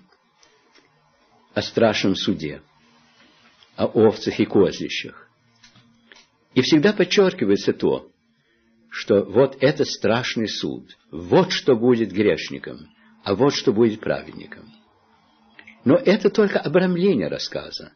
о 1.54 1.60
страшном 1.62 2.14
суде, 2.14 2.62
о 3.78 3.86
овцах 3.86 4.40
и 4.40 4.44
козлищах. 4.44 5.30
И 6.52 6.62
всегда 6.62 6.92
подчеркивается 6.92 7.72
то, 7.72 8.10
что 8.90 9.22
вот 9.22 9.56
это 9.60 9.84
страшный 9.84 10.48
суд, 10.48 10.98
вот 11.12 11.52
что 11.52 11.76
будет 11.76 12.10
грешником, 12.10 12.88
а 13.22 13.34
вот 13.34 13.54
что 13.54 13.72
будет 13.72 14.00
праведником. 14.00 14.64
Но 15.84 15.94
это 15.94 16.28
только 16.28 16.58
обрамление 16.58 17.28
рассказа. 17.28 17.92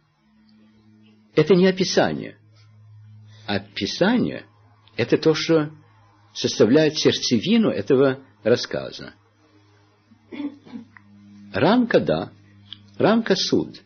Это 1.34 1.54
не 1.56 1.66
описание. 1.66 2.38
Описание– 3.46 4.46
это 4.96 5.18
то, 5.18 5.34
что 5.34 5.72
составляет 6.32 6.96
сердцевину 6.96 7.70
этого 7.70 8.20
рассказа. 8.44 9.14
Рамка– 11.52 11.98
да, 12.00 12.32
рамка– 12.98 13.34
суд. 13.36 13.82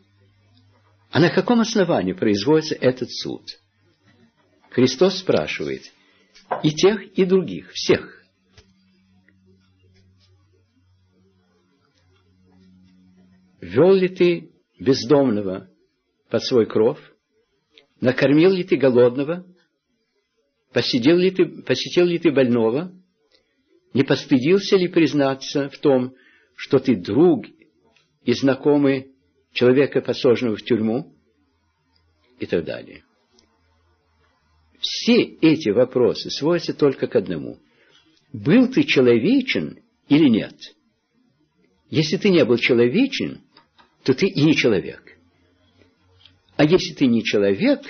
А 1.10 1.20
на 1.20 1.30
каком 1.30 1.60
основании 1.60 2.12
производится 2.12 2.74
этот 2.74 3.10
суд? 3.10 3.42
Христос 4.70 5.18
спрашивает– 5.18 5.82
и 6.62 6.70
тех, 6.70 7.18
и 7.18 7.24
других, 7.24 7.70
всех. 7.72 8.24
Вел 13.60 13.94
ли 13.94 14.08
ты 14.08 14.52
бездомного 14.78 15.68
под 16.30 16.44
свой 16.44 16.66
кров? 16.66 16.98
Накормил 18.00 18.52
ли 18.52 18.62
ты 18.62 18.76
голодного? 18.76 19.44
Посидел 20.72 21.16
ли 21.16 21.30
ты, 21.30 21.62
посетил 21.62 22.04
ли 22.04 22.18
ты 22.18 22.30
больного? 22.30 22.92
Не 23.92 24.02
постыдился 24.02 24.76
ли 24.76 24.88
признаться 24.88 25.68
в 25.70 25.78
том, 25.78 26.14
что 26.54 26.78
ты 26.78 26.94
друг 26.96 27.46
и 28.22 28.32
знакомый 28.34 29.15
человека, 29.56 30.00
посаженного 30.00 30.56
в 30.56 30.62
тюрьму? 30.62 31.12
И 32.38 32.46
так 32.46 32.64
далее. 32.64 33.02
Все 34.78 35.22
эти 35.22 35.70
вопросы 35.70 36.30
сводятся 36.30 36.74
только 36.74 37.06
к 37.06 37.16
одному. 37.16 37.58
Был 38.32 38.68
ты 38.68 38.84
человечен 38.84 39.82
или 40.08 40.28
нет? 40.28 40.54
Если 41.88 42.18
ты 42.18 42.28
не 42.28 42.44
был 42.44 42.58
человечен, 42.58 43.40
то 44.04 44.12
ты 44.12 44.26
и 44.26 44.42
не 44.42 44.54
человек. 44.54 45.02
А 46.56 46.64
если 46.64 46.94
ты 46.94 47.06
не 47.06 47.24
человек, 47.24 47.80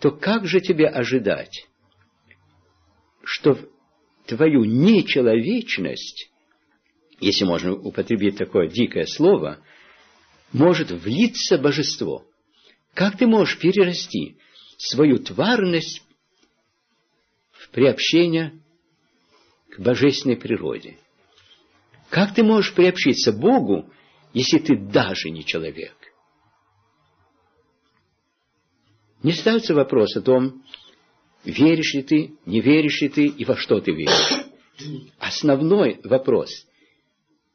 то 0.00 0.10
как 0.10 0.46
же 0.46 0.60
тебе 0.60 0.88
ожидать, 0.88 1.68
что 3.22 3.58
твою 4.26 4.64
нечеловечность, 4.64 6.30
если 7.20 7.44
можно 7.44 7.74
употребить 7.74 8.36
такое 8.36 8.68
дикое 8.68 9.06
слово, 9.06 9.60
может 10.52 10.90
влиться 10.90 11.58
божество? 11.58 12.26
Как 12.94 13.16
ты 13.16 13.26
можешь 13.26 13.58
перерасти 13.58 14.38
свою 14.78 15.18
тварность 15.18 16.02
в 17.52 17.70
приобщение 17.70 18.60
к 19.70 19.80
божественной 19.80 20.36
природе. 20.36 20.98
Как 22.08 22.34
ты 22.34 22.42
можешь 22.42 22.74
приобщиться 22.74 23.32
Богу, 23.32 23.92
если 24.32 24.58
ты 24.58 24.76
даже 24.76 25.30
не 25.30 25.44
человек? 25.44 25.94
Не 29.22 29.32
ставится 29.32 29.74
вопрос 29.74 30.16
о 30.16 30.22
том, 30.22 30.64
веришь 31.44 31.94
ли 31.94 32.02
ты, 32.02 32.34
не 32.46 32.60
веришь 32.60 33.00
ли 33.02 33.08
ты 33.08 33.26
и 33.26 33.44
во 33.44 33.56
что 33.56 33.80
ты 33.80 33.92
веришь. 33.92 34.46
Основной 35.18 36.00
вопрос, 36.04 36.50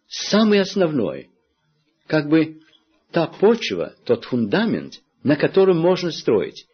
самый 0.08 0.60
основной, 0.60 1.30
как 2.06 2.28
бы 2.28 2.62
та 3.14 3.28
почва, 3.28 3.96
тот 4.06 4.26
фундамент, 4.26 4.96
на 5.24 5.36
котором 5.36 5.78
можно 5.78 6.12
строить. 6.12 6.66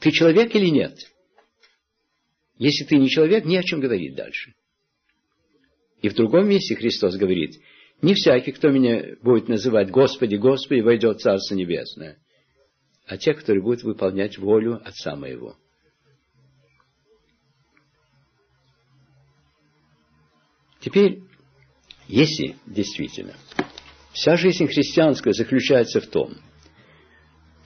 Ты 0.00 0.10
человек 0.10 0.54
или 0.56 0.68
нет? 0.68 0.96
Если 2.56 2.84
ты 2.84 2.96
не 2.96 3.08
человек, 3.08 3.44
не 3.44 3.58
о 3.58 3.62
чем 3.62 3.80
говорить 3.80 4.16
дальше. 4.16 4.54
И 6.00 6.08
в 6.08 6.14
другом 6.14 6.48
месте 6.48 6.74
Христос 6.74 7.16
говорит, 7.16 7.60
не 8.00 8.14
всякий, 8.14 8.52
кто 8.52 8.70
меня 8.70 9.16
будет 9.22 9.48
называть 9.48 9.90
Господи, 9.90 10.36
Господи, 10.36 10.80
войдет 10.80 11.18
в 11.18 11.20
Царство 11.20 11.54
Небесное, 11.54 12.18
а 13.06 13.18
те, 13.18 13.34
которые 13.34 13.62
будут 13.62 13.82
выполнять 13.82 14.38
волю 14.38 14.80
Отца 14.84 15.14
Моего. 15.16 15.56
Теперь, 20.80 21.22
если 22.08 22.56
действительно 22.66 23.34
вся 24.14 24.36
жизнь 24.36 24.66
христианская 24.66 25.32
заключается 25.32 26.00
в 26.00 26.06
том, 26.06 26.36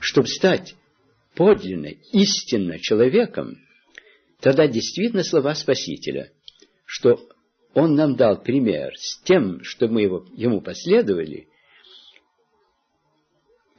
чтобы 0.01 0.27
стать 0.27 0.75
подлинно, 1.35 1.93
истинно 2.13 2.79
человеком, 2.81 3.59
тогда 4.41 4.67
действительно 4.67 5.23
слова 5.23 5.55
Спасителя, 5.55 6.33
что 6.85 7.29
Он 7.75 7.95
нам 7.95 8.17
дал 8.17 8.43
пример 8.43 8.93
с 8.97 9.23
тем, 9.23 9.63
что 9.63 9.89
мы 9.89 10.03
его, 10.03 10.27
Ему 10.35 10.61
последовали, 10.61 11.49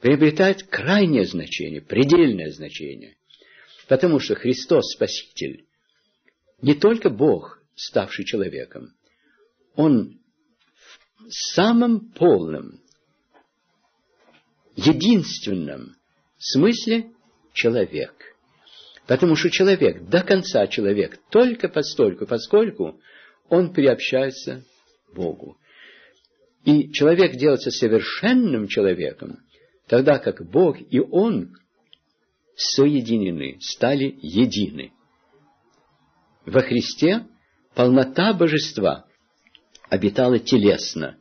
приобретает 0.00 0.62
крайнее 0.62 1.26
значение, 1.26 1.82
предельное 1.82 2.50
значение. 2.50 3.16
Потому 3.88 4.20
что 4.20 4.36
Христос 4.36 4.92
Спаситель 4.94 5.66
не 6.62 6.74
только 6.74 7.10
Бог, 7.10 7.62
ставший 7.74 8.24
человеком, 8.24 8.94
Он 9.74 10.19
самом 11.28 12.12
полном, 12.12 12.80
единственном 14.76 15.96
смысле 16.38 17.12
человек. 17.52 18.14
Потому 19.06 19.34
что 19.34 19.50
человек, 19.50 20.08
до 20.08 20.22
конца 20.22 20.66
человек, 20.66 21.18
только 21.30 21.68
постольку, 21.68 22.26
поскольку 22.26 23.00
он 23.48 23.72
приобщается 23.72 24.64
Богу. 25.12 25.58
И 26.64 26.92
человек 26.92 27.36
делается 27.36 27.70
совершенным 27.70 28.68
человеком, 28.68 29.38
тогда 29.88 30.18
как 30.18 30.48
Бог 30.48 30.76
и 30.80 31.00
он 31.00 31.56
соединены, 32.54 33.58
стали 33.60 34.16
едины. 34.20 34.92
Во 36.44 36.60
Христе 36.60 37.26
полнота 37.74 38.32
божества 38.34 39.06
обитала 39.90 40.38
телесно, 40.38 41.18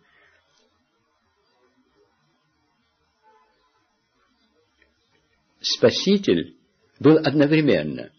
Спаситель 5.61 6.55
был 6.99 7.17
одновременно 7.17 8.13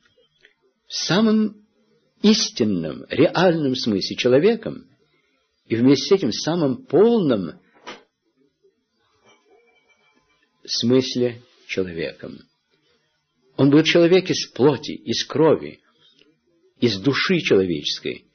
в 0.86 0.92
самом 0.92 1.66
истинном, 2.20 3.06
реальном 3.08 3.74
смысле 3.74 4.16
человеком 4.16 4.90
и 5.66 5.76
вместе 5.76 6.08
с 6.08 6.18
этим 6.18 6.30
в 6.30 6.34
самом 6.34 6.84
полном 6.84 7.58
смысле 10.64 11.40
человеком. 11.66 12.40
Он 13.56 13.70
был 13.70 13.82
человек 13.84 14.28
из 14.28 14.46
плоти, 14.48 14.92
из 14.92 15.24
крови, 15.24 15.80
из 16.78 16.98
души 16.98 17.38
человеческой. 17.38 18.26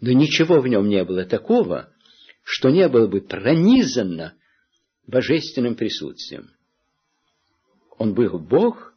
Но 0.00 0.12
ничего 0.12 0.60
в 0.60 0.66
нем 0.66 0.88
не 0.88 1.04
было 1.04 1.24
такого, 1.24 1.92
что 2.44 2.70
не 2.70 2.88
было 2.88 3.06
бы 3.06 3.20
пронизано 3.20 4.34
божественным 5.06 5.74
присутствием. 5.74 6.50
Он 7.98 8.14
был 8.14 8.38
Бог, 8.38 8.94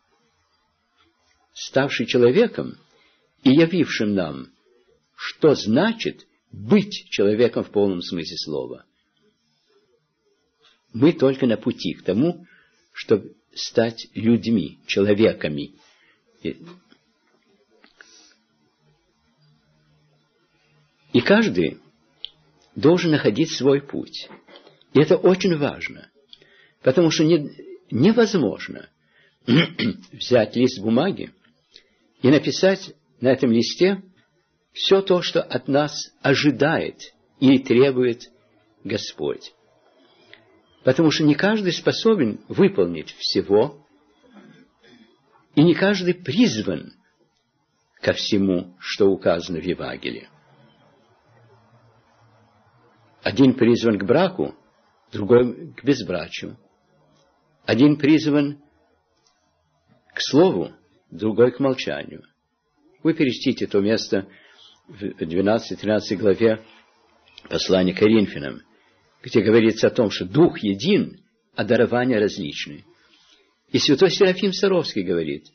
ставший 1.53 2.05
человеком 2.05 2.77
и 3.43 3.51
явившим 3.51 4.13
нам, 4.13 4.47
что 5.15 5.55
значит 5.55 6.27
быть 6.51 7.07
человеком 7.09 7.63
в 7.63 7.71
полном 7.71 8.01
смысле 8.01 8.38
слова. 8.38 8.85
Мы 10.93 11.13
только 11.13 11.45
на 11.45 11.57
пути 11.57 11.93
к 11.93 12.03
тому, 12.03 12.45
чтобы 12.91 13.35
стать 13.53 14.07
людьми, 14.13 14.79
человеками. 14.88 15.75
И 21.13 21.22
каждый 21.22 21.80
должен 22.76 23.12
находить 23.12 23.52
свой 23.52 23.82
путь. 23.82 24.30
И 24.93 25.02
это 25.02 25.17
очень 25.17 25.58
важно, 25.58 26.10
потому 26.82 27.12
что 27.12 27.24
не, 27.24 27.50
невозможно 27.91 28.89
взять 30.12 30.56
лист 30.56 30.80
бумаги 30.80 31.32
и 32.22 32.30
написать 32.30 32.93
на 33.22 33.30
этом 33.30 33.52
листе 33.52 34.02
все 34.74 35.02
то, 35.02 35.22
что 35.22 35.41
от 35.41 35.67
нас 35.67 36.13
ожидает 36.22 37.13
или 37.39 37.58
требует 37.58 38.30
Господь. 38.84 39.54
Потому 40.84 41.12
что 41.12 41.24
не 41.24 41.36
каждый 41.36 41.74
способен 41.74 42.39
выполнить 42.48 43.13
всего, 43.17 43.86
и 45.56 45.63
не 45.63 45.74
каждый 45.74 46.13
призван 46.13 46.93
ко 48.02 48.13
всему, 48.13 48.76
что 48.80 49.08
указано 49.08 49.60
в 49.60 49.63
Евангелии. 49.63 50.30
Один 53.21 53.53
призван 53.53 53.97
к 53.97 54.05
браку, 54.05 54.55
другой 55.12 55.73
к 55.73 55.84
безбрачию. 55.84 56.58
Один 57.65 57.97
призван 57.97 58.60
к 60.13 60.21
слову, 60.21 60.71
другой 61.12 61.51
к 61.51 61.60
молчанию. 61.60 62.23
Вы 63.03 63.13
перечтите 63.13 63.67
то 63.67 63.79
место 63.79 64.27
в 64.88 65.03
12-13 65.03 66.15
главе 66.15 66.63
послания 67.49 67.93
Коринфянам, 67.93 68.62
где 69.21 69.41
говорится 69.41 69.88
о 69.88 69.91
том, 69.91 70.10
что 70.10 70.25
Дух 70.25 70.60
един, 70.60 71.23
а 71.55 71.63
дарования 71.63 72.19
различны. 72.19 72.86
И 73.71 73.77
святой 73.77 74.10
Серафим 74.10 74.51
Саровский 74.51 75.03
говорит, 75.03 75.45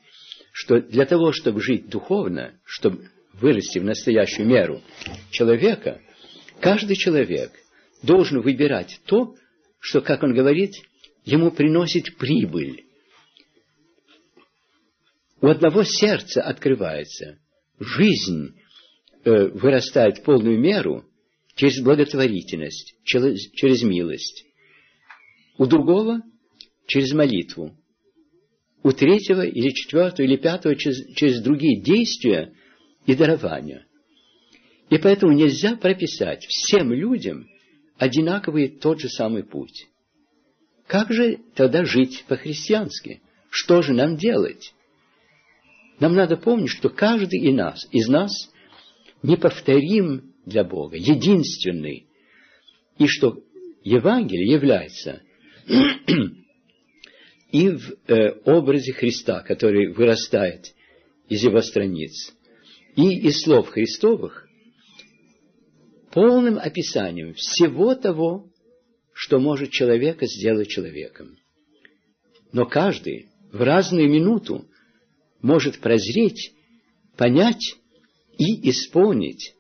что 0.53 0.81
для 0.81 1.05
того, 1.05 1.33
чтобы 1.33 1.61
жить 1.61 1.89
духовно, 1.89 2.55
чтобы 2.65 3.11
вырасти 3.33 3.79
в 3.79 3.85
настоящую 3.85 4.47
меру 4.47 4.83
человека, 5.31 6.01
каждый 6.61 6.97
человек 6.97 7.53
должен 8.03 8.41
выбирать 8.41 9.01
то, 9.07 9.35
что, 9.79 10.01
как 10.01 10.23
он 10.23 10.35
говорит, 10.35 10.73
ему 11.25 11.51
приносит 11.51 12.17
прибыль. 12.17 12.85
У 15.41 15.47
одного 15.47 15.83
сердца 15.85 16.43
открывается, 16.43 17.39
жизнь 17.79 18.55
э, 19.25 19.47
вырастает 19.49 20.19
в 20.19 20.23
полную 20.23 20.59
меру 20.59 21.05
через 21.55 21.83
благотворительность, 21.83 22.95
через, 23.05 23.51
через 23.53 23.83
милость. 23.83 24.45
У 25.59 25.67
другого 25.67 26.23
через 26.87 27.13
молитву. 27.13 27.77
У 28.83 28.93
третьего 28.93 29.43
или 29.43 29.71
четвертого 29.71 30.27
или 30.27 30.37
пятого 30.37 30.77
через, 30.77 31.15
через 31.15 31.41
другие 31.43 31.81
действия 31.81 32.53
и 33.07 33.15
дарования. 33.15 33.87
И 34.91 34.99
поэтому 34.99 35.33
нельзя 35.33 35.77
прописать 35.77 36.45
всем 36.47 36.93
людям 36.93 37.49
одинаковый 37.99 38.69
тот 38.69 39.01
же 39.01 39.09
самый 39.09 39.45
путь. 39.45 39.89
Как 40.87 41.11
же 41.13 41.39
тогда 41.55 41.85
жить 41.85 42.25
по-христиански? 42.29 43.23
Что 43.51 43.83
же 43.83 43.95
нам 43.95 44.17
делать? 44.17 44.75
Нам 46.01 46.15
надо 46.15 46.37
помнить, 46.37 46.71
что 46.71 46.91
каждый 46.91 47.41
из 47.41 47.55
нас, 47.55 47.87
из 47.93 48.09
нас 48.09 48.51
неповторим 49.23 50.35
для 50.45 50.65
Бога, 50.65 50.97
единственный, 50.97 52.07
и 52.99 53.07
что 53.07 53.39
Евангелие 53.83 54.53
является 54.53 55.23
и 57.53 57.69
в 57.69 57.97
э, 58.09 58.33
образе 58.45 58.93
Христа, 58.93 59.41
который 59.41 59.93
вырастает 59.93 60.75
из 61.29 61.43
его 61.43 61.61
страниц, 61.61 62.35
и 62.97 63.27
из 63.29 63.41
слов 63.43 63.69
Христовых, 63.69 64.44
полным 66.15 66.59
описанием 66.59 67.35
всего 67.35 67.97
того, 67.97 68.49
что 69.13 69.41
может 69.41 69.73
человека 69.73 70.27
сделать 70.27 70.69
человеком. 70.69 71.37
Но 72.53 72.67
каждый 72.67 73.31
в 73.53 73.61
разную 73.61 74.09
минуту 74.09 74.65
может 75.43 75.81
прозреть, 75.81 76.53
понять 77.17 77.75
и 78.39 78.71
исполнить 78.71 79.55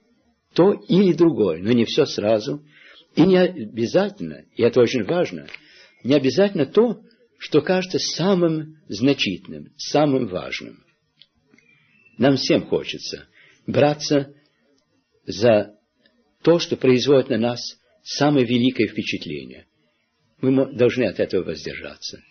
то 0.54 0.72
или 0.72 1.12
другое, 1.12 1.60
но 1.60 1.72
не 1.72 1.84
все 1.86 2.06
сразу, 2.06 2.64
и 3.16 3.22
не 3.22 3.36
обязательно, 3.36 4.44
и 4.54 4.62
это 4.62 4.80
очень 4.80 5.02
важно, 5.02 5.48
не 6.04 6.14
обязательно 6.14 6.66
то, 6.66 7.00
что 7.36 7.62
кажется 7.62 7.98
самым 7.98 8.76
значительным, 8.88 9.72
самым 9.76 10.28
важным. 10.28 10.84
Нам 12.16 12.36
всем 12.36 12.64
хочется 12.66 13.26
браться 13.66 14.32
за 15.26 15.74
то, 16.44 16.58
что 16.58 16.76
производит 16.76 17.30
на 17.30 17.38
нас 17.38 17.60
самое 18.02 18.46
великое 18.46 18.86
впечатление. 18.86 19.66
Мы 20.40 20.72
должны 20.74 21.04
от 21.04 21.18
этого 21.18 21.42
воздержаться. 21.42 22.22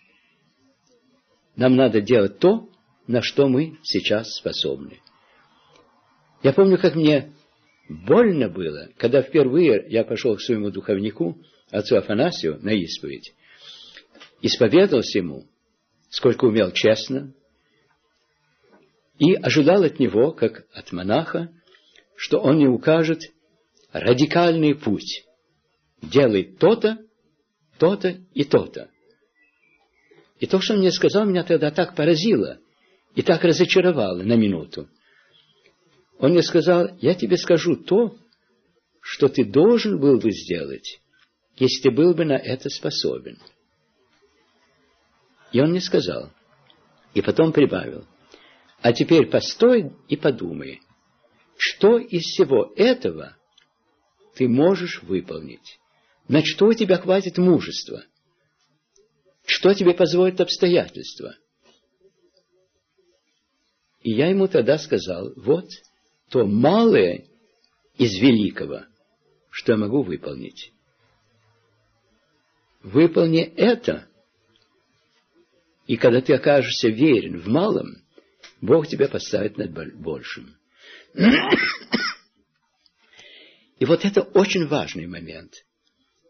Нам 1.56 1.74
надо 1.74 2.00
делать 2.00 2.38
то, 2.38 2.70
на 3.08 3.22
что 3.22 3.48
мы 3.48 3.76
сейчас 3.82 4.36
способны. 4.36 5.00
Я 6.44 6.52
помню, 6.52 6.78
как 6.78 6.94
мне 6.94 7.32
больно 7.88 8.48
было, 8.48 8.88
когда 8.98 9.20
впервые 9.20 9.84
я 9.88 10.04
пошел 10.04 10.36
к 10.36 10.40
своему 10.40 10.70
духовнику, 10.70 11.36
отцу 11.70 11.96
Афанасию, 11.96 12.58
на 12.62 12.70
исповедь. 12.70 13.34
Исповедовался 14.42 15.18
ему, 15.18 15.46
сколько 16.08 16.44
умел 16.44 16.70
честно, 16.70 17.34
и 19.18 19.34
ожидал 19.34 19.82
от 19.82 19.98
него, 19.98 20.30
как 20.32 20.66
от 20.72 20.92
монаха, 20.92 21.50
что 22.16 22.38
он 22.38 22.56
мне 22.56 22.68
укажет 22.68 23.33
радикальный 23.94 24.74
путь. 24.74 25.24
Делай 26.02 26.44
то-то, 26.44 26.98
то-то 27.78 28.18
и 28.34 28.44
то-то. 28.44 28.90
И 30.40 30.46
то, 30.46 30.60
что 30.60 30.74
он 30.74 30.80
мне 30.80 30.90
сказал, 30.90 31.24
меня 31.24 31.44
тогда 31.44 31.70
так 31.70 31.94
поразило 31.94 32.58
и 33.14 33.22
так 33.22 33.42
разочаровало 33.44 34.22
на 34.22 34.34
минуту. 34.34 34.88
Он 36.18 36.32
мне 36.32 36.42
сказал, 36.42 36.88
я 37.00 37.14
тебе 37.14 37.36
скажу 37.36 37.76
то, 37.76 38.16
что 39.00 39.28
ты 39.28 39.44
должен 39.44 40.00
был 40.00 40.18
бы 40.18 40.32
сделать, 40.32 41.00
если 41.56 41.88
ты 41.88 41.90
был 41.94 42.14
бы 42.14 42.24
на 42.24 42.36
это 42.36 42.68
способен. 42.70 43.38
И 45.52 45.60
он 45.60 45.70
мне 45.70 45.80
сказал, 45.80 46.32
и 47.14 47.22
потом 47.22 47.52
прибавил, 47.52 48.06
а 48.80 48.92
теперь 48.92 49.30
постой 49.30 49.92
и 50.08 50.16
подумай, 50.16 50.80
что 51.56 51.98
из 51.98 52.22
всего 52.22 52.72
этого 52.74 53.36
ты 54.34 54.48
можешь 54.48 55.02
выполнить? 55.02 55.78
На 56.28 56.44
что 56.44 56.66
у 56.66 56.74
тебя 56.74 56.96
хватит 56.96 57.38
мужества? 57.38 58.04
Что 59.46 59.74
тебе 59.74 59.94
позволит 59.94 60.40
обстоятельства? 60.40 61.36
И 64.02 64.12
я 64.12 64.28
ему 64.28 64.48
тогда 64.48 64.78
сказал, 64.78 65.32
вот 65.36 65.68
то 66.30 66.46
малое 66.46 67.26
из 67.96 68.18
великого, 68.20 68.84
что 69.50 69.72
я 69.72 69.78
могу 69.78 70.02
выполнить. 70.02 70.72
Выполни 72.82 73.42
это, 73.42 74.06
и 75.86 75.96
когда 75.96 76.20
ты 76.20 76.34
окажешься 76.34 76.88
верен 76.88 77.38
в 77.38 77.46
малом, 77.46 77.96
Бог 78.60 78.86
тебя 78.88 79.08
поставит 79.08 79.56
над 79.56 79.72
большим. 79.96 80.56
И 83.78 83.84
вот 83.84 84.04
это 84.04 84.22
очень 84.22 84.66
важный 84.66 85.06
момент. 85.06 85.52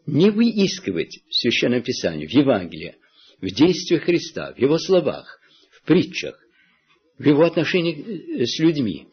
Не 0.05 0.29
выискивать 0.29 1.19
в 1.29 1.35
Священном 1.35 1.81
Писании, 1.81 2.27
в 2.27 2.31
Евангелии, 2.31 2.95
в 3.41 3.47
действиях 3.47 4.03
Христа, 4.03 4.53
в 4.53 4.59
Его 4.59 4.77
словах, 4.77 5.39
в 5.71 5.83
притчах, 5.83 6.39
в 7.17 7.25
Его 7.25 7.43
отношениях 7.43 8.47
с 8.47 8.59
людьми, 8.59 9.07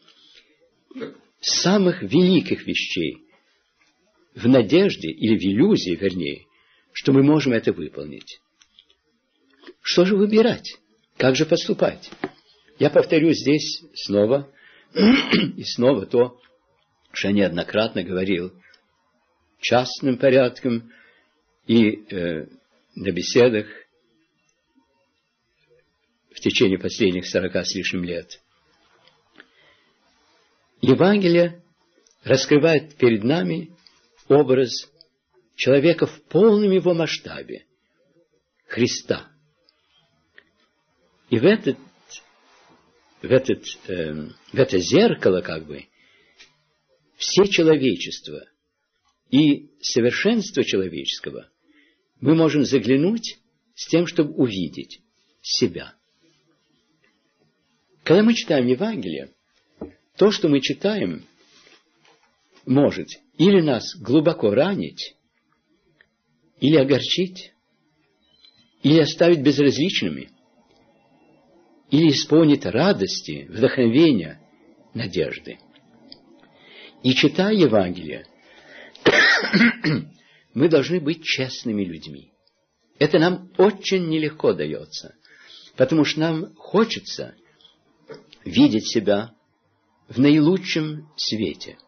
самых 1.41 2.03
великих 2.03 2.67
вещей, 2.67 3.19
в 4.35 4.49
надежде 4.49 5.11
или 5.11 5.37
в 5.37 5.43
иллюзии, 5.43 5.97
вернее, 5.97 6.47
что 6.93 7.13
мы 7.13 7.23
можем 7.23 7.53
это 7.53 7.73
выполнить. 7.73 8.41
что 9.83 10.05
же 10.05 10.17
выбирать? 10.17 10.79
Как 11.17 11.37
же 11.37 11.45
поступать? 11.45 12.11
Я 12.79 12.91
повторю 12.91 13.33
здесь 13.33 13.83
снова 13.95 14.51
и 14.95 15.65
снова 15.65 16.07
то, 16.07 16.41
я 17.15 17.33
неоднократно 17.33 18.03
говорил 18.03 18.53
частным 19.61 20.19
порядком 20.19 20.93
и 21.67 21.91
э, 21.91 22.47
на 22.95 23.13
беседах 23.13 23.67
в 26.31 26.41
течение 26.41 26.79
последних 26.79 27.27
сорока 27.27 27.65
с 27.65 27.75
лишним 27.75 28.05
лет. 28.05 28.41
Евангелие 30.81 31.63
раскрывает 32.25 32.97
перед 32.97 33.23
нами 33.23 33.77
образ 34.29 34.91
человека 35.55 36.07
в 36.07 36.23
полном 36.25 36.73
его 36.73 36.95
масштабе, 36.95 37.67
Христа. 38.67 39.29
И 41.31 41.39
в, 41.39 41.45
этот, 41.45 41.79
в, 43.23 43.31
этот, 43.31 43.65
э, 43.89 44.29
в 44.53 44.59
это 44.59 44.79
зеркало, 44.79 45.41
как 45.41 45.67
бы, 45.67 45.87
все 47.23 47.45
человечество 47.45 48.45
и 49.31 49.71
совершенство 49.81 50.65
человеческого 50.65 51.49
мы 52.21 52.35
можем 52.35 52.65
заглянуть 52.65 53.39
с 53.77 53.87
тем, 53.87 54.09
чтобы 54.09 54.35
увидеть 54.35 55.01
себя. 55.41 55.95
Когда 58.03 58.25
мы 58.25 58.35
читаем 58.35 58.67
Евангелие, 58.67 59.33
то, 60.17 60.33
что 60.33 60.49
мы 60.49 60.61
читаем, 60.61 61.25
может 62.67 63.09
или 63.39 63.61
нас 63.61 63.95
глубоко 63.97 64.53
ранить, 64.53 65.15
или 66.59 66.77
огорчить, 66.77 67.53
или 68.83 68.99
оставить 68.99 69.43
безразличными, 69.43 70.29
или 71.89 72.09
исполнить 72.09 72.67
радости, 72.67 73.47
вдохновения, 73.49 74.41
надежды. 74.93 75.59
И 77.03 77.15
читая 77.15 77.53
Евангелие, 77.53 78.27
мы 80.55 80.69
должны 80.69 81.01
быть 81.01 81.25
честными 81.25 81.85
людьми. 81.85 82.33
Это 82.99 83.19
нам 83.19 83.51
очень 83.59 84.09
нелегко 84.09 84.53
дается, 84.53 85.17
потому 85.77 86.05
что 86.05 86.21
нам 86.21 86.55
хочется 86.55 87.35
видеть 88.45 88.89
себя 88.89 89.35
в 90.09 90.21
наилучшем 90.21 91.09
свете. 91.17 91.79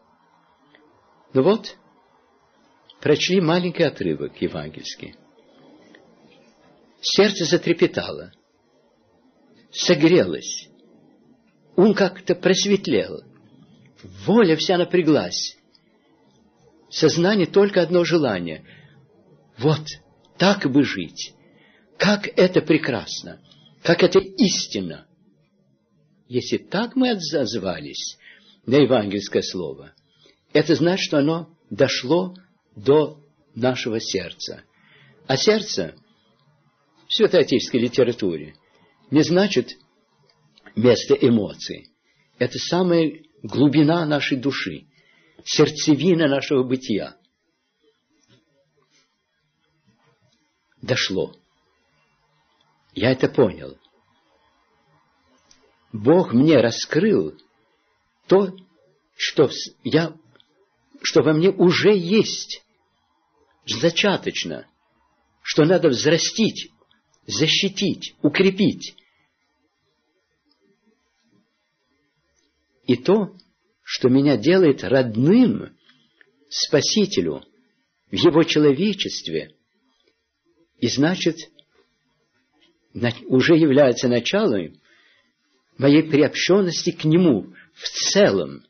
Ну 1.33 1.43
вот, 1.43 1.77
прочли 2.99 3.39
маленький 3.39 3.83
отрывок 3.83 4.41
евангельский. 4.41 5.15
Сердце 7.01 7.45
затрепетало, 7.45 8.33
согрелось, 9.71 10.67
ум 11.77 11.93
как-то 11.93 12.35
просветлел, 12.35 13.23
воля 14.03 14.55
вся 14.55 14.77
напряглась, 14.77 15.57
сознание 16.89 17.47
только 17.47 17.81
одно 17.81 18.03
желание. 18.03 18.65
Вот, 19.57 19.85
так 20.37 20.69
бы 20.69 20.83
жить. 20.83 21.33
Как 21.97 22.27
это 22.27 22.61
прекрасно, 22.61 23.41
как 23.83 24.03
это 24.03 24.19
истинно. 24.19 25.07
Если 26.27 26.57
так 26.57 26.95
мы 26.95 27.11
отзывались 27.11 28.17
на 28.65 28.75
евангельское 28.77 29.43
слово, 29.43 29.93
это 30.53 30.75
значит, 30.75 31.05
что 31.05 31.19
оно 31.19 31.49
дошло 31.69 32.35
до 32.75 33.19
нашего 33.53 33.99
сердца. 33.99 34.63
А 35.27 35.37
сердце 35.37 35.95
в 37.07 37.13
святоотеческой 37.13 37.81
литературе 37.81 38.55
не 39.11 39.21
значит 39.21 39.77
место 40.75 41.13
эмоций. 41.13 41.89
Это 42.37 42.57
самая 42.59 43.21
глубина 43.45 44.05
нашей 44.05 44.37
души, 44.37 44.87
сердцевина 45.43 46.27
нашего 46.27 46.63
бытия. 46.63 47.15
Дошло. 50.81 51.35
Я 52.93 53.11
это 53.11 53.27
понял. 53.27 53.77
Бог 55.91 56.33
мне 56.33 56.57
раскрыл 56.57 57.37
то, 58.27 58.55
что 59.15 59.49
я, 59.83 60.15
что 61.01 61.21
во 61.21 61.33
мне 61.33 61.49
уже 61.49 61.95
есть, 61.95 62.63
зачаточно, 63.65 64.67
что 65.41 65.65
надо 65.65 65.89
взрастить, 65.89 66.71
защитить, 67.27 68.15
укрепить. 68.21 68.95
И 72.87 72.95
то, 72.95 73.35
что 73.83 74.09
меня 74.09 74.37
делает 74.37 74.83
родным 74.83 75.75
Спасителю 76.49 77.43
в 78.11 78.15
Его 78.15 78.43
человечестве, 78.43 79.55
и 80.79 80.87
значит, 80.87 81.37
уже 83.25 83.55
является 83.55 84.07
началом 84.07 84.79
моей 85.77 86.03
приобщенности 86.03 86.91
к 86.91 87.03
Нему 87.03 87.53
в 87.73 87.89
целом. 87.89 88.63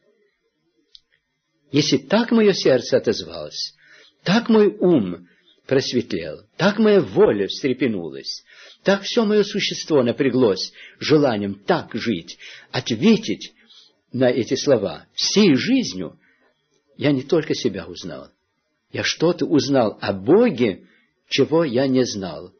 Если 1.72 1.98
так 1.98 2.32
мое 2.32 2.54
сердце 2.54 2.98
отозвалось, 2.98 3.76
так 4.24 4.50
мой 4.50 4.68
ум 4.68 5.28
просветлел, 5.68 6.48
так 6.58 6.80
моя 6.80 7.02
воля 7.02 7.48
встрепенулась, 7.48 8.44
так 8.84 9.04
все 9.04 9.26
мое 9.26 9.44
существо 9.44 10.04
напряглось 10.04 10.72
желанием 11.00 11.56
так 11.56 11.94
жить, 11.94 12.38
ответить 12.72 13.55
на 14.12 14.30
эти 14.30 14.56
слова 14.56 15.08
всей 15.14 15.56
жизнью, 15.56 16.20
я 16.98 17.12
не 17.12 17.24
только 17.24 17.54
себя 17.54 17.86
узнал, 17.86 18.30
я 18.92 19.04
что-то 19.04 19.46
узнал 19.46 19.98
о 20.02 20.14
Боге, 20.14 20.88
чего 21.28 21.64
я 21.64 21.88
не 21.88 22.06
знал. 22.06 22.54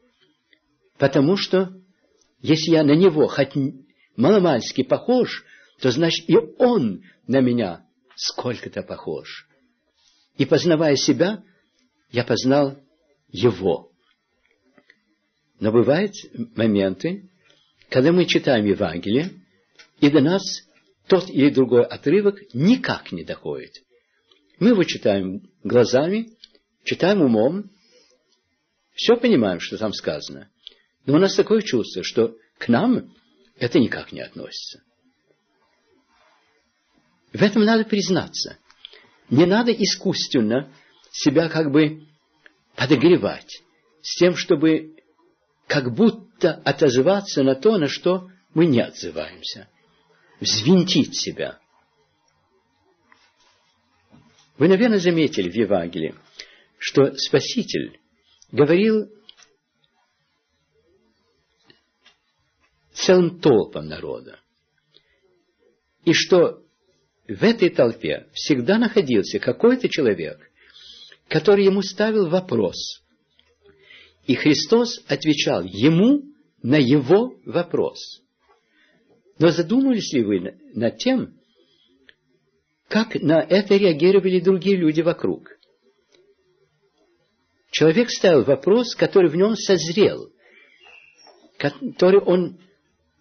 Потому 0.98 1.36
что, 1.36 1.72
если 2.40 2.72
я 2.72 2.84
на 2.84 2.94
Него 2.94 3.26
хоть 3.26 3.54
маломальски 4.16 4.82
похож, 4.82 5.44
то 5.80 5.90
значит 5.90 6.28
и 6.28 6.36
Он 6.58 7.02
на 7.26 7.40
меня 7.40 7.86
сколько-то 8.16 8.82
похож. 8.82 9.48
И 10.36 10.44
познавая 10.44 10.96
себя, 10.96 11.42
я 12.10 12.24
познал 12.24 12.78
Его. 13.28 13.90
Но 15.58 15.72
бывают 15.72 16.12
моменты, 16.54 17.30
когда 17.88 18.12
мы 18.12 18.26
читаем 18.26 18.66
Евангелие, 18.66 19.30
и 20.00 20.10
до 20.10 20.20
нас 20.20 20.65
тот 21.08 21.30
или 21.30 21.50
другой 21.50 21.84
отрывок 21.84 22.38
никак 22.52 23.12
не 23.12 23.24
доходит. 23.24 23.72
Мы 24.58 24.70
его 24.70 24.84
читаем 24.84 25.42
глазами, 25.62 26.30
читаем 26.84 27.22
умом, 27.22 27.70
все 28.94 29.16
понимаем, 29.16 29.60
что 29.60 29.76
там 29.76 29.92
сказано. 29.92 30.50
Но 31.04 31.14
у 31.14 31.18
нас 31.18 31.34
такое 31.34 31.60
чувство, 31.62 32.02
что 32.02 32.36
к 32.58 32.68
нам 32.68 33.14
это 33.58 33.78
никак 33.78 34.12
не 34.12 34.20
относится. 34.20 34.82
В 37.32 37.42
этом 37.42 37.64
надо 37.64 37.84
признаться. 37.84 38.58
Не 39.28 39.44
надо 39.44 39.72
искусственно 39.72 40.72
себя 41.12 41.48
как 41.48 41.70
бы 41.70 42.06
подогревать 42.74 43.62
с 44.02 44.16
тем, 44.16 44.36
чтобы 44.36 44.96
как 45.66 45.94
будто 45.94 46.52
отозваться 46.52 47.42
на 47.42 47.54
то, 47.54 47.76
на 47.76 47.88
что 47.88 48.30
мы 48.54 48.66
не 48.66 48.80
отзываемся. 48.80 49.68
Взвинтить 50.40 51.18
себя. 51.18 51.58
Вы, 54.58 54.68
наверное, 54.68 54.98
заметили 54.98 55.50
в 55.50 55.54
Евангелии, 55.54 56.14
что 56.78 57.14
Спаситель 57.14 58.00
говорил 58.52 59.10
целым 62.92 63.40
толпам 63.40 63.86
народа. 63.86 64.40
И 66.04 66.12
что 66.12 66.62
в 67.28 67.42
этой 67.42 67.70
толпе 67.70 68.28
всегда 68.32 68.78
находился 68.78 69.38
какой-то 69.38 69.88
человек, 69.88 70.50
который 71.28 71.64
ему 71.64 71.82
ставил 71.82 72.28
вопрос. 72.28 73.02
И 74.26 74.34
Христос 74.34 75.02
отвечал 75.06 75.62
ему 75.64 76.22
на 76.62 76.76
его 76.76 77.34
вопрос. 77.44 78.22
Но 79.38 79.50
задумались 79.50 80.12
ли 80.12 80.24
вы 80.24 80.58
над 80.74 80.98
тем, 80.98 81.34
как 82.88 83.14
на 83.16 83.40
это 83.40 83.76
реагировали 83.76 84.40
другие 84.40 84.76
люди 84.76 85.02
вокруг? 85.02 85.50
Человек 87.70 88.10
ставил 88.10 88.44
вопрос, 88.44 88.94
который 88.94 89.28
в 89.28 89.36
нем 89.36 89.54
созрел, 89.54 90.32
который 91.58 92.20
он 92.20 92.58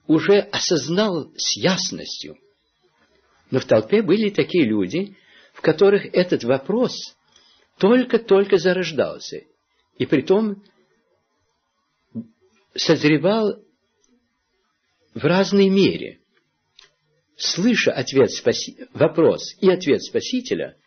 уже 0.07 0.39
осознал 0.39 1.33
с 1.35 1.57
ясностью. 1.57 2.37
Но 3.51 3.59
в 3.59 3.65
толпе 3.65 4.01
были 4.01 4.29
такие 4.29 4.65
люди, 4.65 5.17
в 5.53 5.61
которых 5.61 6.05
этот 6.13 6.43
вопрос 6.43 6.93
только-только 7.77 8.57
зарождался. 8.57 9.41
И 9.97 10.05
при 10.05 10.21
том 10.21 10.63
созревал 12.75 13.64
в 15.15 15.23
разной 15.23 15.69
мере. 15.69 16.19
Слыша 17.37 17.91
ответ 17.91 18.31
спаси... 18.31 18.77
вопрос 18.93 19.55
и 19.59 19.69
ответ 19.69 20.03
Спасителя, 20.03 20.77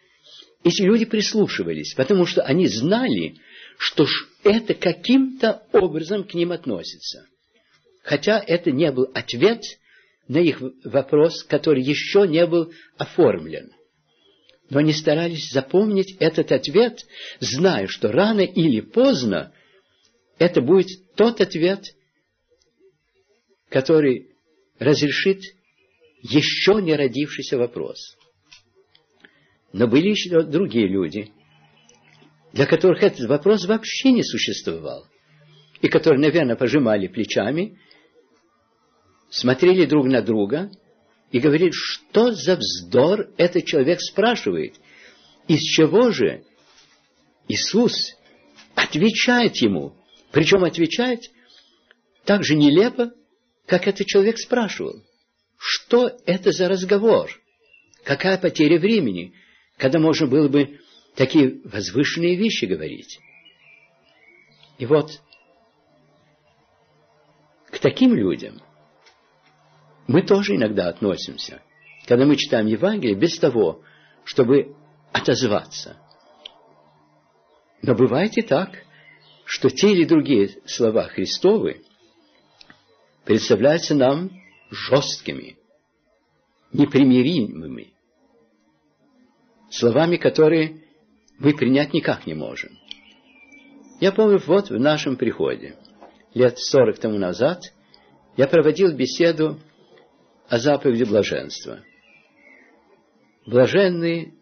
эти 0.63 0.83
люди 0.83 1.05
прислушивались, 1.05 1.95
потому 1.95 2.27
что 2.27 2.43
они 2.43 2.69
знали, 2.69 3.37
что 3.79 4.07
это 4.45 4.75
каким-то 4.75 5.63
образом 5.73 6.25
к 6.25 6.35
ним 6.35 6.53
относится. 6.53 7.27
Хотя 8.03 8.43
это 8.45 8.71
не 8.71 8.91
был 8.93 9.11
ответ 9.15 9.63
на 10.27 10.39
их 10.39 10.61
вопрос, 10.85 11.43
который 11.45 11.83
еще 11.83 12.27
не 12.27 12.47
был 12.47 12.73
оформлен. 12.97 13.73
Но 14.69 14.81
они 14.81 14.93
старались 14.93 15.51
запомнить 15.51 16.17
этот 16.19 16.53
ответ, 16.53 17.07
зная, 17.41 17.87
что 17.87 18.13
рано 18.13 18.41
или 18.41 18.81
поздно 18.81 19.53
это 20.39 20.61
будет 20.61 20.89
тот 21.15 21.41
ответ, 21.41 21.95
который 23.69 24.31
разрешит 24.79 25.43
еще 26.23 26.81
не 26.83 26.95
родившийся 26.95 27.59
вопрос. 27.59 28.17
Но 29.73 29.87
были 29.87 30.09
еще 30.09 30.43
другие 30.43 30.89
люди, 30.89 31.33
для 32.53 32.67
которых 32.67 33.03
этот 33.03 33.29
вопрос 33.29 33.67
вообще 33.67 34.13
не 34.13 34.23
существовал, 34.23 35.07
и 35.81 35.89
которые, 35.89 36.21
наверное, 36.21 36.57
пожимали 36.57 37.07
плечами, 37.07 37.79
смотрели 39.31 39.85
друг 39.85 40.07
на 40.07 40.23
друга 40.23 40.71
и 41.31 41.39
говорили, 41.39 41.71
что 41.73 42.33
за 42.33 42.57
вздор 42.57 43.31
этот 43.37 43.67
человек 43.67 44.01
спрашивает, 44.01 44.75
из 45.47 45.61
чего 45.61 46.11
же 46.11 46.45
Иисус 47.49 48.17
отвечает 48.75 49.57
ему, 49.57 49.95
причем 50.33 50.65
отвечает 50.65 51.21
так 52.29 52.45
же 52.45 52.57
нелепо, 52.57 53.11
как 53.67 53.89
этот 53.89 54.07
человек 54.07 54.37
спрашивал. 54.37 55.03
Что 55.57 56.13
это 56.27 56.53
за 56.53 56.69
разговор? 56.69 57.31
Какая 58.05 58.37
потеря 58.37 58.79
времени, 58.79 59.33
когда 59.79 59.99
можно 59.99 60.27
было 60.27 60.47
бы 60.47 60.79
такие 61.17 61.63
возвышенные 61.65 62.37
вещи 62.37 62.67
говорить? 62.67 63.19
И 64.77 64.85
вот 64.85 65.23
к 67.71 67.79
таким 67.79 68.15
людям 68.15 68.61
мы 70.07 70.21
тоже 70.21 70.57
иногда 70.57 70.91
относимся, 70.91 71.63
когда 72.07 72.27
мы 72.27 72.37
читаем 72.37 72.67
Евангелие 72.67 73.17
без 73.17 73.39
того, 73.39 73.83
чтобы 74.25 74.77
отозваться. 75.15 75.97
Но 77.81 77.95
бывает 77.95 78.37
и 78.37 78.43
так, 78.43 78.85
что 79.47 79.71
те 79.71 79.93
или 79.93 80.05
другие 80.05 80.61
слова 80.67 81.05
Христовы 81.05 81.85
представляются 83.29 83.95
нам 83.95 84.31
жесткими, 84.71 85.59
непримиримыми, 86.73 87.93
словами, 89.69 90.17
которые 90.17 90.87
мы 91.39 91.55
принять 91.55 91.93
никак 91.93 92.27
не 92.27 92.33
можем. 92.33 92.71
Я 94.01 94.13
помню, 94.13 94.41
вот 94.47 94.71
в 94.71 94.81
нашем 94.81 95.19
приходе, 95.19 95.77
лет 96.33 96.59
сорок 96.59 96.99
тому 97.01 97.19
назад, 97.19 97.65
я 98.39 98.49
проводил 98.49 98.97
беседу 98.97 99.61
о 100.49 100.59
заповеди 100.59 101.05
блаженства. 101.05 101.81
Блаженные 103.45 104.33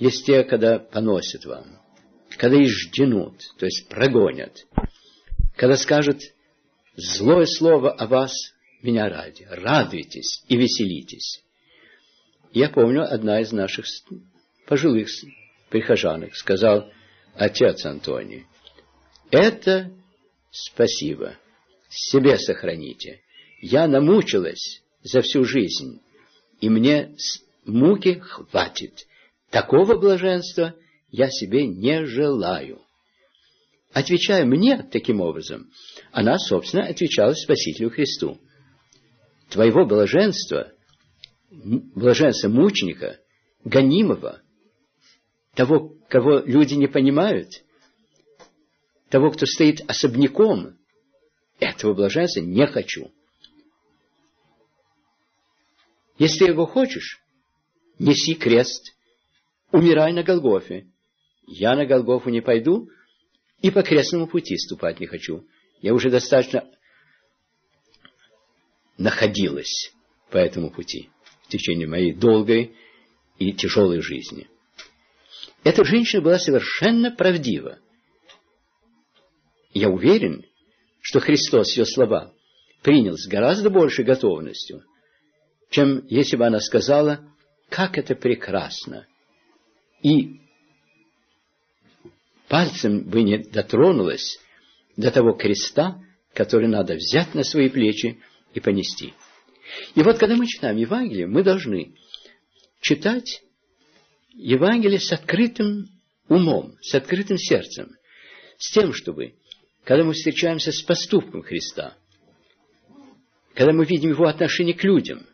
есть 0.00 0.26
те, 0.26 0.42
когда 0.42 0.80
поносят 0.80 1.44
вам, 1.44 1.78
когда 2.38 2.60
их 2.60 2.70
жденут, 2.70 3.40
то 3.56 3.66
есть 3.66 3.88
прогонят, 3.88 4.66
когда 5.54 5.76
скажут 5.76 6.22
злое 6.98 7.46
слово 7.46 7.92
о 7.92 8.06
вас 8.08 8.32
меня 8.82 9.08
ради. 9.08 9.46
Радуйтесь 9.48 10.42
и 10.48 10.56
веселитесь. 10.56 11.42
Я 12.52 12.70
помню, 12.70 13.02
одна 13.02 13.40
из 13.40 13.52
наших 13.52 13.86
пожилых 14.66 15.08
прихожанок 15.70 16.34
сказал 16.34 16.90
отец 17.34 17.86
Антоний, 17.86 18.46
это 19.30 19.92
спасибо, 20.50 21.36
себе 21.88 22.36
сохраните. 22.38 23.20
Я 23.60 23.86
намучилась 23.86 24.82
за 25.02 25.20
всю 25.20 25.44
жизнь, 25.44 26.00
и 26.60 26.68
мне 26.68 27.14
муки 27.64 28.14
хватит. 28.14 29.06
Такого 29.50 29.96
блаженства 29.98 30.74
я 31.10 31.30
себе 31.30 31.66
не 31.66 32.04
желаю. 32.06 32.80
Отвечая 33.92 34.44
мне 34.44 34.82
таким 34.82 35.20
образом, 35.20 35.70
она, 36.12 36.38
собственно, 36.38 36.84
отвечала 36.84 37.32
Спасителю 37.32 37.90
Христу 37.90 38.38
твоего 39.48 39.86
блаженства, 39.86 40.72
блаженства 41.50 42.48
мученика, 42.48 43.18
гонимого, 43.64 44.42
того, 45.54 45.96
кого 46.08 46.40
люди 46.40 46.74
не 46.74 46.86
понимают, 46.86 47.48
того, 49.08 49.30
кто 49.30 49.46
стоит 49.46 49.80
особняком, 49.88 50.76
этого 51.58 51.94
блаженства 51.94 52.40
не 52.40 52.66
хочу. 52.66 53.10
Если 56.18 56.46
его 56.46 56.66
хочешь, 56.66 57.22
неси 57.98 58.34
крест, 58.34 58.94
умирай 59.72 60.12
на 60.12 60.22
Голгофе. 60.22 60.86
Я 61.46 61.74
на 61.74 61.86
Голгофу 61.86 62.28
не 62.28 62.42
пойду 62.42 62.90
и 63.60 63.70
по 63.70 63.82
крестному 63.82 64.26
пути 64.26 64.56
ступать 64.56 65.00
не 65.00 65.06
хочу. 65.06 65.46
Я 65.80 65.94
уже 65.94 66.10
достаточно 66.10 66.64
находилась 68.96 69.92
по 70.30 70.36
этому 70.38 70.70
пути 70.70 71.10
в 71.42 71.48
течение 71.48 71.86
моей 71.86 72.12
долгой 72.12 72.76
и 73.38 73.52
тяжелой 73.52 74.00
жизни. 74.00 74.48
Эта 75.64 75.84
женщина 75.84 76.22
была 76.22 76.38
совершенно 76.38 77.10
правдива. 77.10 77.78
Я 79.72 79.88
уверен, 79.88 80.44
что 81.00 81.20
Христос 81.20 81.76
ее 81.76 81.84
слова 81.84 82.32
принял 82.82 83.16
с 83.16 83.26
гораздо 83.26 83.70
большей 83.70 84.04
готовностью, 84.04 84.84
чем 85.70 86.06
если 86.08 86.36
бы 86.36 86.46
она 86.46 86.60
сказала, 86.60 87.20
как 87.68 87.98
это 87.98 88.14
прекрасно. 88.14 89.06
И 90.02 90.40
пальцем 92.48 93.04
бы 93.08 93.22
не 93.22 93.38
дотронулась 93.38 94.38
до 94.96 95.10
того 95.10 95.32
креста, 95.32 96.00
который 96.34 96.68
надо 96.68 96.94
взять 96.94 97.34
на 97.34 97.44
свои 97.44 97.68
плечи 97.68 98.20
и 98.54 98.60
понести. 98.60 99.14
И 99.94 100.02
вот 100.02 100.18
когда 100.18 100.36
мы 100.36 100.46
читаем 100.46 100.76
Евангелие, 100.76 101.26
мы 101.26 101.42
должны 101.42 101.94
читать 102.80 103.42
Евангелие 104.34 104.98
с 104.98 105.12
открытым 105.12 105.86
умом, 106.28 106.76
с 106.80 106.94
открытым 106.94 107.38
сердцем, 107.38 107.90
с 108.56 108.70
тем, 108.72 108.92
чтобы, 108.92 109.34
когда 109.84 110.04
мы 110.04 110.12
встречаемся 110.12 110.72
с 110.72 110.82
поступком 110.82 111.42
Христа, 111.42 111.96
когда 113.54 113.72
мы 113.72 113.84
видим 113.84 114.10
Его 114.10 114.26
отношение 114.26 114.74
к 114.74 114.84
людям, 114.84 115.26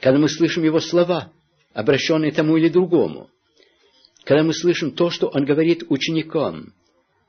когда 0.00 0.18
мы 0.18 0.28
слышим 0.28 0.64
Его 0.64 0.80
слова, 0.80 1.32
обращенные 1.72 2.32
тому 2.32 2.56
или 2.56 2.68
другому, 2.68 3.30
когда 4.24 4.42
мы 4.42 4.54
слышим 4.54 4.92
то, 4.92 5.10
что 5.10 5.28
Он 5.28 5.44
говорит 5.44 5.84
ученикам, 5.88 6.74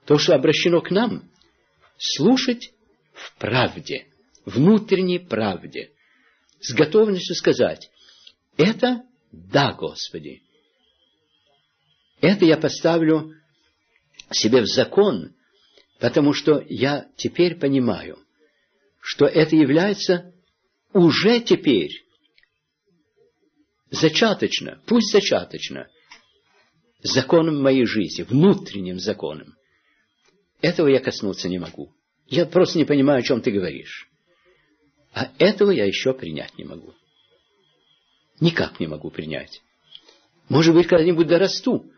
то, 0.06 0.17
что 0.17 0.36
обращено 0.36 0.82
к 0.82 0.91
нам, 0.91 1.29
слушать 1.97 2.73
в 3.13 3.38
правде– 3.38 4.08
внутренней 4.45 5.19
правде, 5.19 5.91
с 6.60 6.73
готовностью 6.73 7.36
сказать, 7.36 7.89
это 8.58 9.03
да, 9.32 9.73
Господи. 9.73 10.44
Это 12.21 12.46
я 12.46 12.58
поставлю 12.58 13.33
себе 14.31 14.62
в 14.62 14.67
закон, 14.67 15.33
потому 16.00 16.33
что 16.33 16.63
я 16.69 17.08
теперь 17.17 17.56
понимаю, 17.56 18.19
что 19.02 19.25
это 19.25 19.56
является 19.56 20.33
уже 20.94 21.39
теперь 21.41 22.06
зачаточно, 23.89 24.81
пусть 24.85 25.12
зачаточно, 25.12 25.89
законом 27.04 27.62
моей 27.62 27.85
жизни, 27.85 28.23
внутренним 28.23 28.99
законом. 28.99 29.56
Этого 30.62 30.87
я 30.87 30.99
коснуться 30.99 31.49
не 31.49 31.60
могу. 31.60 31.93
Я 32.27 32.45
просто 32.45 32.77
не 32.77 32.85
понимаю, 32.85 33.19
о 33.19 33.23
чем 33.23 33.41
ты 33.41 33.51
говоришь. 33.51 34.10
А 35.13 35.29
этого 35.37 35.71
я 35.71 35.85
еще 35.85 36.13
принять 36.13 36.58
не 36.58 36.63
могу. 36.63 36.93
Никак 38.39 38.79
не 38.79 38.87
могу 38.87 39.12
принять. 39.12 39.62
Может 40.49 40.73
быть, 40.73 40.87
когда-нибудь 40.87 41.27
дорасту, 41.27 41.91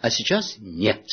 а 0.00 0.10
сейчас 0.10 0.56
нет. 0.58 1.04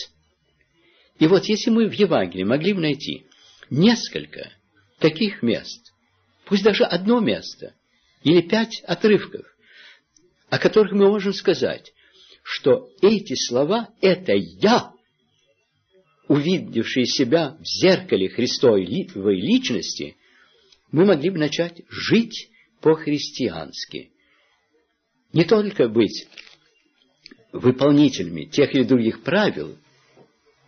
И 1.19 1.27
вот 1.27 1.45
если 1.45 1.69
мы 1.69 1.89
в 1.89 1.93
Евангелии 1.93 2.43
могли 2.43 2.73
бы 2.73 2.81
найти 2.81 3.27
несколько 3.69 4.53
таких 4.99 5.41
мест, 5.41 5.93
пусть 6.45 6.63
даже 6.63 6.83
одно 6.85 7.19
место, 7.19 7.73
или 8.23 8.41
пять 8.41 8.81
отрывков, 8.85 9.45
о 10.49 10.59
которых 10.59 10.93
мы 10.93 11.09
можем 11.09 11.33
сказать, 11.33 11.91
что 12.43 12.89
эти 13.01 13.35
слова– 13.35 13.89
это 14.01 14.33
я, 14.33 14.91
увидевшие 16.27 17.05
себя 17.05 17.57
в 17.59 17.65
зеркале 17.65 18.29
Христовой 18.29 18.85
личности, 18.85 20.17
мы 20.91 21.05
могли 21.05 21.29
бы 21.29 21.39
начать 21.39 21.81
жить 21.89 22.49
по-христиански. 22.81 24.11
Не 25.31 25.45
только 25.45 25.87
быть 25.87 26.27
выполнителями 27.51 28.45
тех 28.45 28.75
или 28.75 28.83
других 28.83 29.23
правил, 29.23 29.77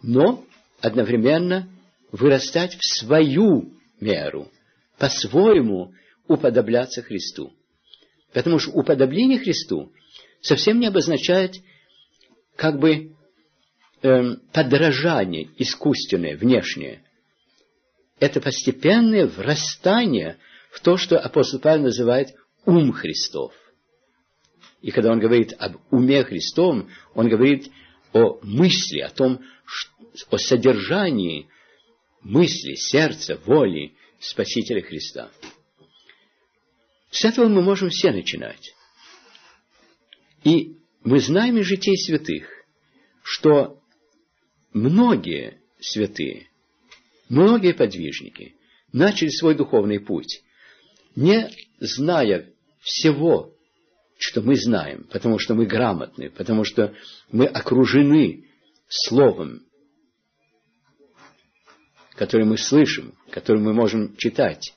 но 0.02 0.46
одновременно 0.80 1.70
вырастать 2.12 2.76
в 2.76 2.86
свою 2.86 3.74
меру, 4.00 4.52
по-своему 4.98 5.94
уподобляться 6.28 7.02
Христу. 7.02 7.54
Потому 8.34 8.60
что 8.60 8.72
уподобление 8.72 9.40
Христу 9.40 9.92
совсем 10.46 10.80
не 10.80 10.88
обозначает 10.88 11.56
как 12.56 12.80
бы 12.80 13.16
э, 14.02 14.36
подражание 14.54 15.50
искусственное, 15.58 16.38
внешнее. 16.38 17.04
Это 18.20 18.40
постепенное 18.40 19.26
врастание 19.26 20.38
в 20.72 20.80
то, 20.82 20.98
что 20.98 21.20
апостол 21.20 21.60
Павел 21.60 21.84
называет 21.84 22.36
ум 22.66 22.92
Христов. 22.94 23.54
И 24.82 24.92
когда 24.92 25.12
он 25.12 25.20
говорит 25.20 25.54
об 25.58 25.78
уме 25.90 26.24
Христовом, 26.24 26.90
он 27.16 27.28
говорит 27.28 27.72
о 28.14 28.40
мысли, 28.44 29.00
о 29.00 29.10
том, 29.10 29.42
о 30.30 30.38
содержании 30.38 31.50
мысли, 32.22 32.76
сердца, 32.76 33.40
воли 33.46 33.96
Спасителя 34.20 34.82
Христа. 34.82 35.30
С 37.10 37.26
этого 37.26 37.48
мы 37.48 37.62
можем 37.62 37.90
все 37.90 38.12
начинать. 38.12 38.76
И 40.46 40.78
мы 41.04 41.20
знаем 41.20 41.58
из 41.58 41.66
житей 41.66 41.98
святых, 41.98 42.48
что 43.24 43.82
многие 44.74 45.60
святые, 45.80 46.50
многие 47.28 47.74
подвижники 47.74 48.56
начали 48.94 49.30
свой 49.30 49.56
духовный 49.56 50.00
путь, 50.00 50.44
не 51.16 51.50
зная 51.80 52.54
всего, 52.82 53.56
что 54.20 54.42
мы 54.42 54.56
знаем, 54.56 55.08
потому 55.12 55.40
что 55.40 55.56
мы 55.56 55.66
грамотны, 55.66 56.30
потому 56.30 56.64
что 56.64 56.94
мы 57.32 57.48
окружены 57.48 58.46
словом, 58.88 59.66
которое 62.12 62.46
мы 62.46 62.60
слышим, 62.60 63.16
которое 63.32 63.62
мы 63.62 63.74
можем 63.74 64.16
читать. 64.18 64.75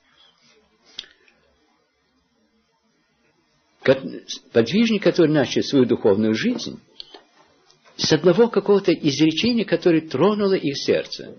Подвижник, 4.52 5.02
который 5.02 5.30
начал 5.30 5.62
свою 5.62 5.86
духовную 5.86 6.34
жизнь, 6.34 6.78
с 7.96 8.12
одного 8.12 8.48
какого-то 8.48 8.92
изречения, 8.92 9.64
которое 9.64 10.02
тронуло 10.02 10.54
их 10.54 10.76
сердце. 10.76 11.36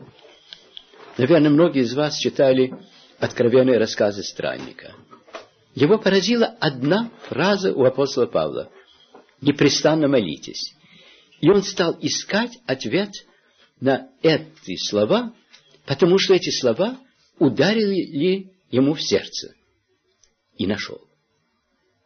Наверное, 1.18 1.52
многие 1.52 1.84
из 1.84 1.94
вас 1.94 2.18
читали 2.18 2.74
откровенные 3.20 3.78
рассказы 3.78 4.24
странника. 4.24 4.94
Его 5.76 5.98
поразила 6.00 6.48
одна 6.60 7.12
фраза 7.28 7.74
у 7.74 7.86
апостола 7.86 8.26
Павла 8.26 8.72
«Непрестанно 9.42 10.08
молитесь». 10.08 10.74
И 11.42 11.50
он 11.50 11.64
стал 11.64 11.98
искать 12.02 12.58
ответ 12.66 13.12
на 13.80 14.10
эти 14.22 14.76
слова, 14.76 15.34
потому 15.86 16.18
что 16.18 16.34
эти 16.34 16.50
слова 16.50 16.98
ударили 17.38 18.52
ему 18.72 18.94
в 18.96 19.02
сердце. 19.02 19.54
И 20.58 20.68
нашел. 20.68 21.09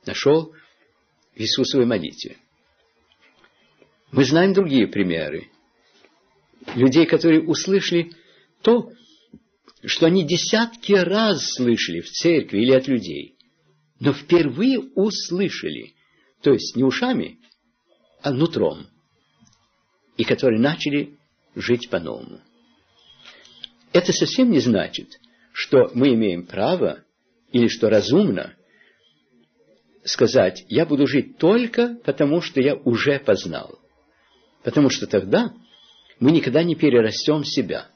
Нашел 0.05 0.53
в 1.35 1.39
Иисусовой 1.39 1.85
молитве. 1.85 2.37
Мы 4.11 4.25
знаем 4.25 4.53
другие 4.53 4.87
примеры. 4.87 5.49
Людей, 6.75 7.05
которые 7.05 7.41
услышали 7.41 8.11
то, 8.61 8.91
что 9.83 10.05
они 10.05 10.23
десятки 10.23 10.93
раз 10.93 11.55
слышали 11.55 12.01
в 12.01 12.09
церкви 12.09 12.59
или 12.59 12.71
от 12.71 12.87
людей, 12.87 13.35
но 13.99 14.13
впервые 14.13 14.79
услышали, 14.79 15.93
то 16.41 16.51
есть 16.51 16.75
не 16.75 16.83
ушами, 16.83 17.39
а 18.21 18.31
нутром, 18.31 18.87
и 20.15 20.23
которые 20.23 20.59
начали 20.59 21.17
жить 21.55 21.89
по-новому. 21.89 22.39
Это 23.91 24.13
совсем 24.13 24.51
не 24.51 24.59
значит, 24.59 25.19
что 25.53 25.91
мы 25.93 26.13
имеем 26.13 26.45
право 26.45 27.03
или 27.51 27.67
что 27.67 27.89
разумно 27.89 28.55
сказать, 30.03 30.65
я 30.69 30.85
буду 30.85 31.07
жить 31.07 31.37
только 31.37 31.97
потому, 32.03 32.41
что 32.41 32.61
я 32.61 32.75
уже 32.75 33.19
познал. 33.19 33.79
Потому 34.63 34.89
что 34.89 35.07
тогда 35.07 35.53
мы 36.19 36.31
никогда 36.31 36.63
не 36.63 36.75
перерастем 36.75 37.43
себя. 37.43 37.89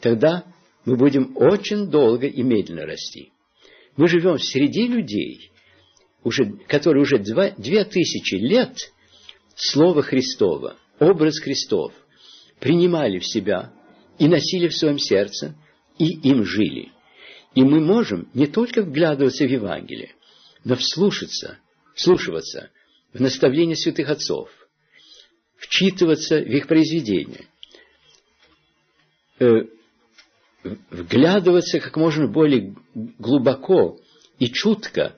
Тогда 0.00 0.44
мы 0.84 0.96
будем 0.96 1.36
очень 1.36 1.90
долго 1.90 2.26
и 2.26 2.42
медленно 2.42 2.86
расти. 2.86 3.32
Мы 3.96 4.08
живем 4.08 4.38
среди 4.38 4.86
людей, 4.88 5.52
уже, 6.24 6.44
которые 6.66 7.02
уже 7.02 7.18
два, 7.18 7.50
две 7.50 7.84
тысячи 7.84 8.34
лет 8.34 8.92
Слово 9.54 10.02
Христово, 10.02 10.76
образ 10.98 11.38
Христов 11.40 11.92
принимали 12.58 13.18
в 13.18 13.26
себя 13.26 13.72
и 14.18 14.28
носили 14.28 14.68
в 14.68 14.76
своем 14.76 14.98
сердце, 14.98 15.56
и 15.98 16.06
им 16.28 16.44
жили. 16.44 16.90
И 17.54 17.62
мы 17.62 17.80
можем 17.80 18.28
не 18.34 18.46
только 18.46 18.82
вглядываться 18.82 19.44
в 19.44 19.50
Евангелие, 19.50 20.14
но 20.64 20.76
вслушаться, 20.76 21.58
вслушиваться 21.94 22.70
в 23.12 23.20
наставления 23.20 23.76
святых 23.76 24.08
отцов– 24.08 24.50
вчитываться 25.62 26.38
в 26.38 26.48
их 26.48 26.66
произведения, 26.66 27.46
э, 29.38 29.46
вглядываться 30.90 31.78
как 31.78 31.96
можно 31.96 32.26
более 32.26 32.74
глубоко 32.94 34.00
и 34.38 34.50
чутко 34.50 35.16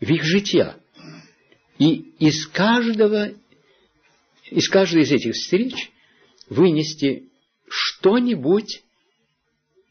в 0.00 0.08
их 0.08 0.22
жития. 0.22 0.76
И 1.78 1.94
из 2.18 2.46
каждого, 2.48 3.32
из 4.50 4.68
каждой 4.68 5.02
из 5.02 5.12
этих 5.12 5.34
встреч 5.34 5.90
вынести 6.48 7.30
что-нибудь 7.68 8.82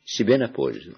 себе 0.05 0.37
на 0.37 0.47
пользу. 0.47 0.95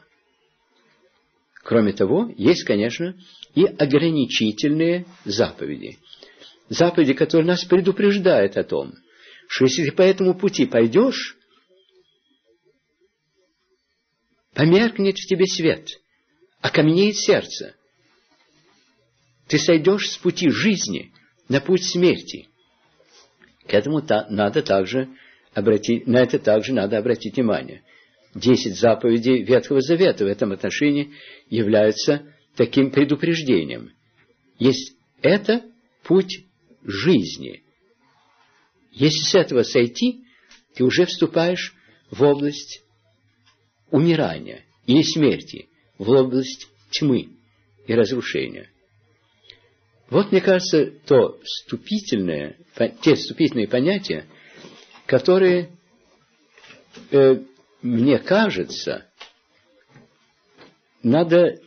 Кроме 1.70 1.94
того, 1.94 2.34
есть, 2.36 2.64
конечно, 2.64 3.16
и 3.54 3.64
ограничительные 3.64 5.06
заповеди– 5.24 6.00
заповеди, 6.70 7.14
которые 7.14 7.46
нас 7.46 7.64
предупреждают 7.64 8.58
о 8.58 8.64
том, 8.64 8.96
что 9.48 9.66
если 9.66 9.86
ты 9.86 9.92
по 9.92 10.02
этому 10.02 10.34
пути 10.34 10.66
пойдешь, 10.66 11.38
померкнет 14.56 15.16
в 15.20 15.28
тебе 15.28 15.46
свет, 15.46 15.88
окаменеет 16.60 17.18
сердце. 17.18 17.76
Ты 19.48 19.60
сойдешь 19.60 20.10
с 20.10 20.18
пути 20.18 20.50
жизни 20.50 21.14
на 21.50 21.62
путь 21.62 21.84
смерти. 21.84 22.50
К 23.68 23.76
этому 23.76 24.04
надо 24.32 24.64
также 24.64 25.08
обратить, 25.54 26.08
на 26.08 26.18
это 26.18 26.40
также 26.40 26.74
надо 26.74 26.98
обратить 26.98 27.36
внимание. 27.36 27.84
Десять 28.36 28.80
заповедей 28.80 29.44
Ветхого 29.44 29.82
Завета 29.82 30.24
в 30.24 30.28
этом 30.28 30.52
отношении 30.52 31.14
являются 31.50 32.32
таким 32.56 32.92
предупреждением. 32.92 33.92
Есть 34.60 34.96
это 35.22 35.64
путь 36.04 36.46
жизни. 36.84 37.64
Если 38.92 39.24
с 39.24 39.36
этого 39.36 39.64
сойти, 39.64 40.26
ты 40.76 40.84
уже 40.84 41.06
вступаешь 41.06 41.74
в 42.12 42.22
область 42.22 42.84
умирания 43.92 44.64
или 44.86 45.02
смерти, 45.02 45.70
в 45.98 46.10
область 46.10 46.68
тьмы 46.92 47.30
и 47.88 47.94
разрушения. 47.94 48.70
Вот, 50.10 50.32
мне 50.32 50.42
кажется, 50.42 50.88
то 51.06 51.40
вступительное, 51.44 52.58
те 53.02 53.16
вступительные 53.16 53.68
понятия, 53.68 54.26
которые, 55.06 55.78
э, 57.12 57.44
мне 57.82 58.20
кажется, 58.20 59.10
надо 61.02 61.60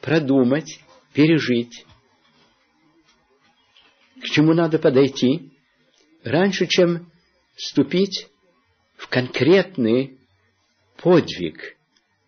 продумать, 0.00 0.80
пережить, 1.12 1.84
к 4.20 4.24
чему 4.24 4.54
надо 4.54 4.78
подойти, 4.78 5.52
раньше, 6.24 6.66
чем 6.66 7.10
вступить 7.56 8.28
в 8.96 9.08
конкретный 9.08 10.18
подвиг 10.96 11.76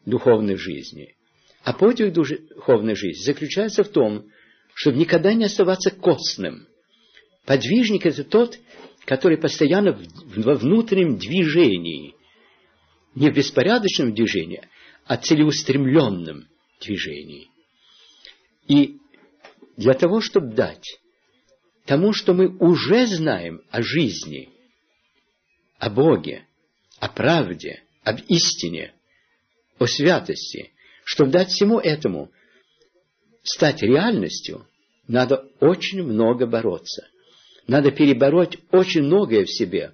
духовной 0.04 0.56
жизни. 0.56 1.14
А 1.62 1.72
подвиг 1.72 2.12
духовной 2.12 2.94
жизни 2.94 3.22
заключается 3.22 3.84
в 3.84 3.88
том, 3.88 4.26
чтобы 4.74 4.98
никогда 4.98 5.34
не 5.34 5.44
оставаться 5.44 5.90
костным. 5.90 6.66
Подвижник– 7.44 8.06
это 8.06 8.24
тот, 8.24 8.58
который 9.04 9.38
постоянно 9.38 9.98
во 10.36 10.54
внутреннем 10.54 11.18
движении, 11.18 12.14
не 13.20 13.30
в 13.30 13.34
беспорядочном 13.34 14.14
движении, 14.14 14.66
а 15.04 15.18
целеустремленном 15.18 16.48
движении. 16.80 17.50
И 18.66 18.96
для 19.76 19.92
того, 19.92 20.22
чтобы 20.22 20.54
дать 20.54 20.98
тому, 21.84 22.14
что 22.14 22.32
мы 22.32 22.48
уже 22.56 23.06
знаем 23.06 23.60
о 23.70 23.82
жизни, 23.82 24.48
о 25.78 25.90
Боге, 25.90 26.46
о 26.98 27.10
правде, 27.10 27.82
об 28.04 28.20
истине, 28.28 28.94
о 29.78 29.86
святости, 29.86 30.72
чтобы 31.04 31.30
дать 31.30 31.50
всему 31.50 31.78
этому 31.78 32.32
стать 33.42 33.82
реальностью, 33.82 34.66
надо 35.06 35.46
очень 35.60 36.02
много 36.02 36.46
бороться. 36.46 37.06
Надо 37.66 37.90
перебороть 37.90 38.56
очень 38.70 39.02
многое 39.02 39.44
в 39.44 39.50
себе 39.50 39.92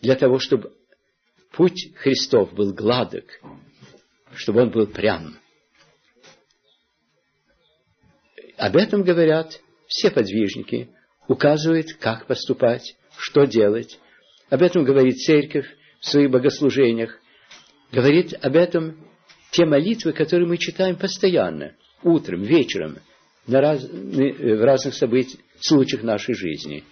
для 0.00 0.16
того, 0.16 0.40
чтобы 0.40 0.72
путь 1.52 1.92
Христов 1.96 2.52
был 2.54 2.72
гладок, 2.72 3.24
чтобы 4.34 4.62
он 4.62 4.70
был 4.70 4.86
прям. 4.86 5.36
Об 8.56 8.76
этом 8.76 9.02
говорят 9.02 9.60
все 9.86 10.10
подвижники, 10.10 10.90
указывают, 11.28 11.94
как 11.94 12.26
поступать, 12.26 12.96
что 13.18 13.44
делать. 13.44 13.98
Об 14.48 14.62
этом 14.62 14.84
говорит 14.84 15.16
церковь 15.18 15.66
в 16.00 16.06
своих 16.06 16.30
богослужениях. 16.30 17.18
Говорит 17.92 18.34
об 18.40 18.56
этом 18.56 19.06
те 19.50 19.64
молитвы, 19.64 20.12
которые 20.12 20.48
мы 20.48 20.58
читаем 20.58 20.96
постоянно, 20.96 21.74
утром, 22.02 22.42
вечером, 22.42 22.98
на 23.46 23.60
раз, 23.60 23.84
в 23.84 24.64
разных 24.64 24.94
событиях, 24.94 25.40
случаях 25.60 26.02
нашей 26.02 26.34
жизни. 26.34 26.84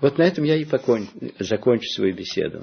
Вот 0.00 0.18
на 0.18 0.22
этом 0.22 0.44
я 0.44 0.56
и 0.56 0.64
покон, 0.64 1.08
закончу 1.38 1.88
свою 1.90 2.14
беседу. 2.14 2.62